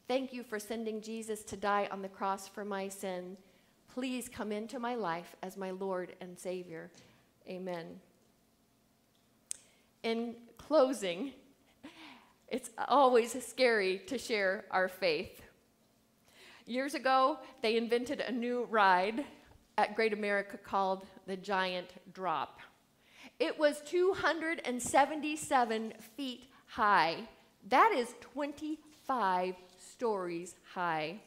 Thank 0.08 0.34
you 0.34 0.44
for 0.44 0.60
sending 0.60 1.02
Jesus 1.02 1.44
to 1.44 1.56
die 1.56 1.88
on 1.92 2.02
the 2.02 2.10
cross 2.10 2.48
for 2.48 2.66
my 2.66 2.90
sin. 2.90 3.38
Please 3.94 4.28
come 4.28 4.52
into 4.52 4.80
my 4.80 4.96
life 4.96 5.36
as 5.44 5.58
my 5.58 5.72
Lord 5.72 6.16
and 6.22 6.38
Savior. 6.38 6.92
Amen. 7.48 8.00
In 10.04 10.36
closing, 10.58 11.34
it's 12.48 12.70
always 12.88 13.32
scary 13.46 14.00
to 14.08 14.18
share 14.18 14.66
our 14.72 14.88
faith. 14.88 15.42
Years 16.66 16.94
ago, 16.94 17.38
they 17.62 17.78
invented 17.78 18.22
a 18.22 18.32
new 18.32 18.66
ride 18.70 19.26
at 19.78 19.96
Great 19.96 20.14
America 20.14 20.58
called 20.58 21.06
the 21.26 21.36
Giant 21.36 21.90
Drop. 22.14 22.60
It 23.42 23.58
was 23.58 23.82
277 23.86 25.94
feet 26.16 26.44
high. 26.68 27.28
That 27.70 27.92
is 27.92 28.14
25 28.22 29.56
stories 29.80 30.56
high. 30.76 31.22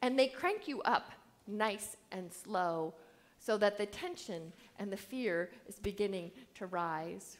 And 0.00 0.18
they 0.18 0.28
crank 0.28 0.66
you 0.66 0.80
up 0.80 1.12
nice 1.46 1.98
and 2.10 2.32
slow 2.32 2.94
so 3.38 3.58
that 3.58 3.76
the 3.76 3.84
tension 3.84 4.50
and 4.78 4.90
the 4.90 4.96
fear 4.96 5.50
is 5.66 5.78
beginning 5.78 6.30
to 6.54 6.64
rise. 6.64 7.36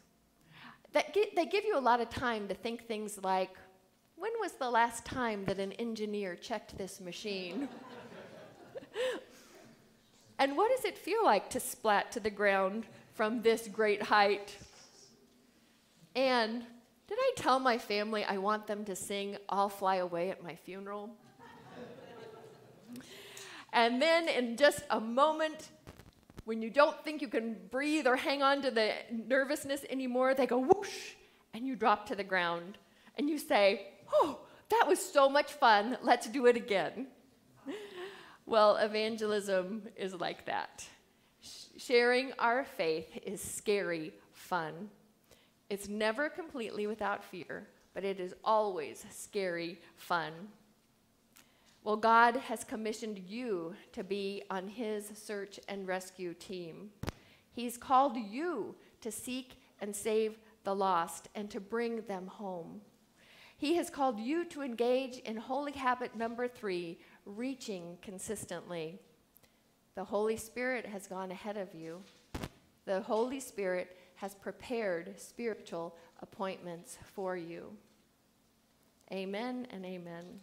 Get, 0.92 1.34
they 1.34 1.46
give 1.46 1.64
you 1.64 1.78
a 1.78 1.80
lot 1.80 2.02
of 2.02 2.10
time 2.10 2.48
to 2.48 2.54
think 2.54 2.86
things 2.86 3.18
like, 3.24 3.56
when 4.16 4.32
was 4.42 4.52
the 4.52 4.68
last 4.68 5.06
time 5.06 5.46
that 5.46 5.58
an 5.58 5.72
engineer 5.72 6.36
checked 6.36 6.76
this 6.76 7.00
machine? 7.00 7.66
and 10.38 10.54
what 10.54 10.70
does 10.76 10.84
it 10.84 10.98
feel 10.98 11.24
like 11.24 11.48
to 11.48 11.58
splat 11.58 12.12
to 12.12 12.20
the 12.20 12.28
ground 12.28 12.84
from 13.20 13.42
this 13.42 13.68
great 13.68 14.02
height. 14.02 14.56
And 16.16 16.62
did 17.06 17.18
I 17.20 17.32
tell 17.36 17.60
my 17.60 17.76
family 17.76 18.24
I 18.24 18.38
want 18.38 18.66
them 18.66 18.82
to 18.86 18.96
sing 18.96 19.36
I'll 19.46 19.68
Fly 19.68 19.96
Away 19.96 20.30
at 20.30 20.42
my 20.42 20.54
funeral? 20.54 21.10
And 23.74 24.00
then, 24.00 24.26
in 24.26 24.56
just 24.56 24.84
a 24.88 24.98
moment, 24.98 25.68
when 26.46 26.62
you 26.62 26.70
don't 26.70 26.98
think 27.04 27.20
you 27.20 27.28
can 27.28 27.58
breathe 27.70 28.06
or 28.06 28.16
hang 28.16 28.42
on 28.42 28.62
to 28.62 28.70
the 28.70 28.94
nervousness 29.12 29.84
anymore, 29.90 30.32
they 30.32 30.46
go 30.46 30.56
whoosh, 30.56 31.10
and 31.52 31.66
you 31.66 31.76
drop 31.76 32.06
to 32.06 32.16
the 32.16 32.24
ground. 32.24 32.78
And 33.18 33.28
you 33.28 33.36
say, 33.36 33.88
Oh, 34.14 34.38
that 34.70 34.86
was 34.88 34.98
so 34.98 35.28
much 35.28 35.52
fun. 35.52 35.98
Let's 36.00 36.26
do 36.26 36.46
it 36.46 36.56
again. 36.56 37.08
Well, 38.46 38.76
evangelism 38.76 39.88
is 39.94 40.14
like 40.14 40.46
that. 40.46 40.88
Sh- 41.40 41.66
sharing 41.76 42.32
our 42.38 42.64
faith 42.64 43.18
is 43.24 43.40
scary 43.40 44.12
fun. 44.32 44.90
It's 45.68 45.88
never 45.88 46.28
completely 46.28 46.86
without 46.86 47.24
fear, 47.24 47.68
but 47.94 48.04
it 48.04 48.20
is 48.20 48.34
always 48.44 49.04
scary 49.10 49.78
fun. 49.96 50.32
Well, 51.82 51.96
God 51.96 52.36
has 52.36 52.62
commissioned 52.62 53.18
you 53.18 53.74
to 53.92 54.04
be 54.04 54.42
on 54.50 54.68
His 54.68 55.10
search 55.14 55.58
and 55.68 55.88
rescue 55.88 56.34
team. 56.34 56.90
He's 57.52 57.78
called 57.78 58.16
you 58.16 58.74
to 59.00 59.10
seek 59.10 59.60
and 59.80 59.96
save 59.96 60.38
the 60.64 60.74
lost 60.74 61.28
and 61.34 61.50
to 61.50 61.60
bring 61.60 62.02
them 62.02 62.26
home. 62.26 62.82
He 63.56 63.76
has 63.76 63.90
called 63.90 64.20
you 64.20 64.44
to 64.46 64.62
engage 64.62 65.18
in 65.18 65.36
holy 65.36 65.72
habit 65.72 66.16
number 66.16 66.48
three, 66.48 66.98
reaching 67.24 67.98
consistently. 68.02 68.98
The 69.94 70.04
Holy 70.04 70.36
Spirit 70.36 70.86
has 70.86 71.06
gone 71.06 71.30
ahead 71.30 71.56
of 71.56 71.74
you. 71.74 72.02
The 72.84 73.02
Holy 73.02 73.40
Spirit 73.40 73.96
has 74.16 74.34
prepared 74.34 75.20
spiritual 75.20 75.96
appointments 76.20 76.98
for 77.14 77.36
you. 77.36 77.76
Amen 79.12 79.66
and 79.70 79.84
amen. 79.84 80.40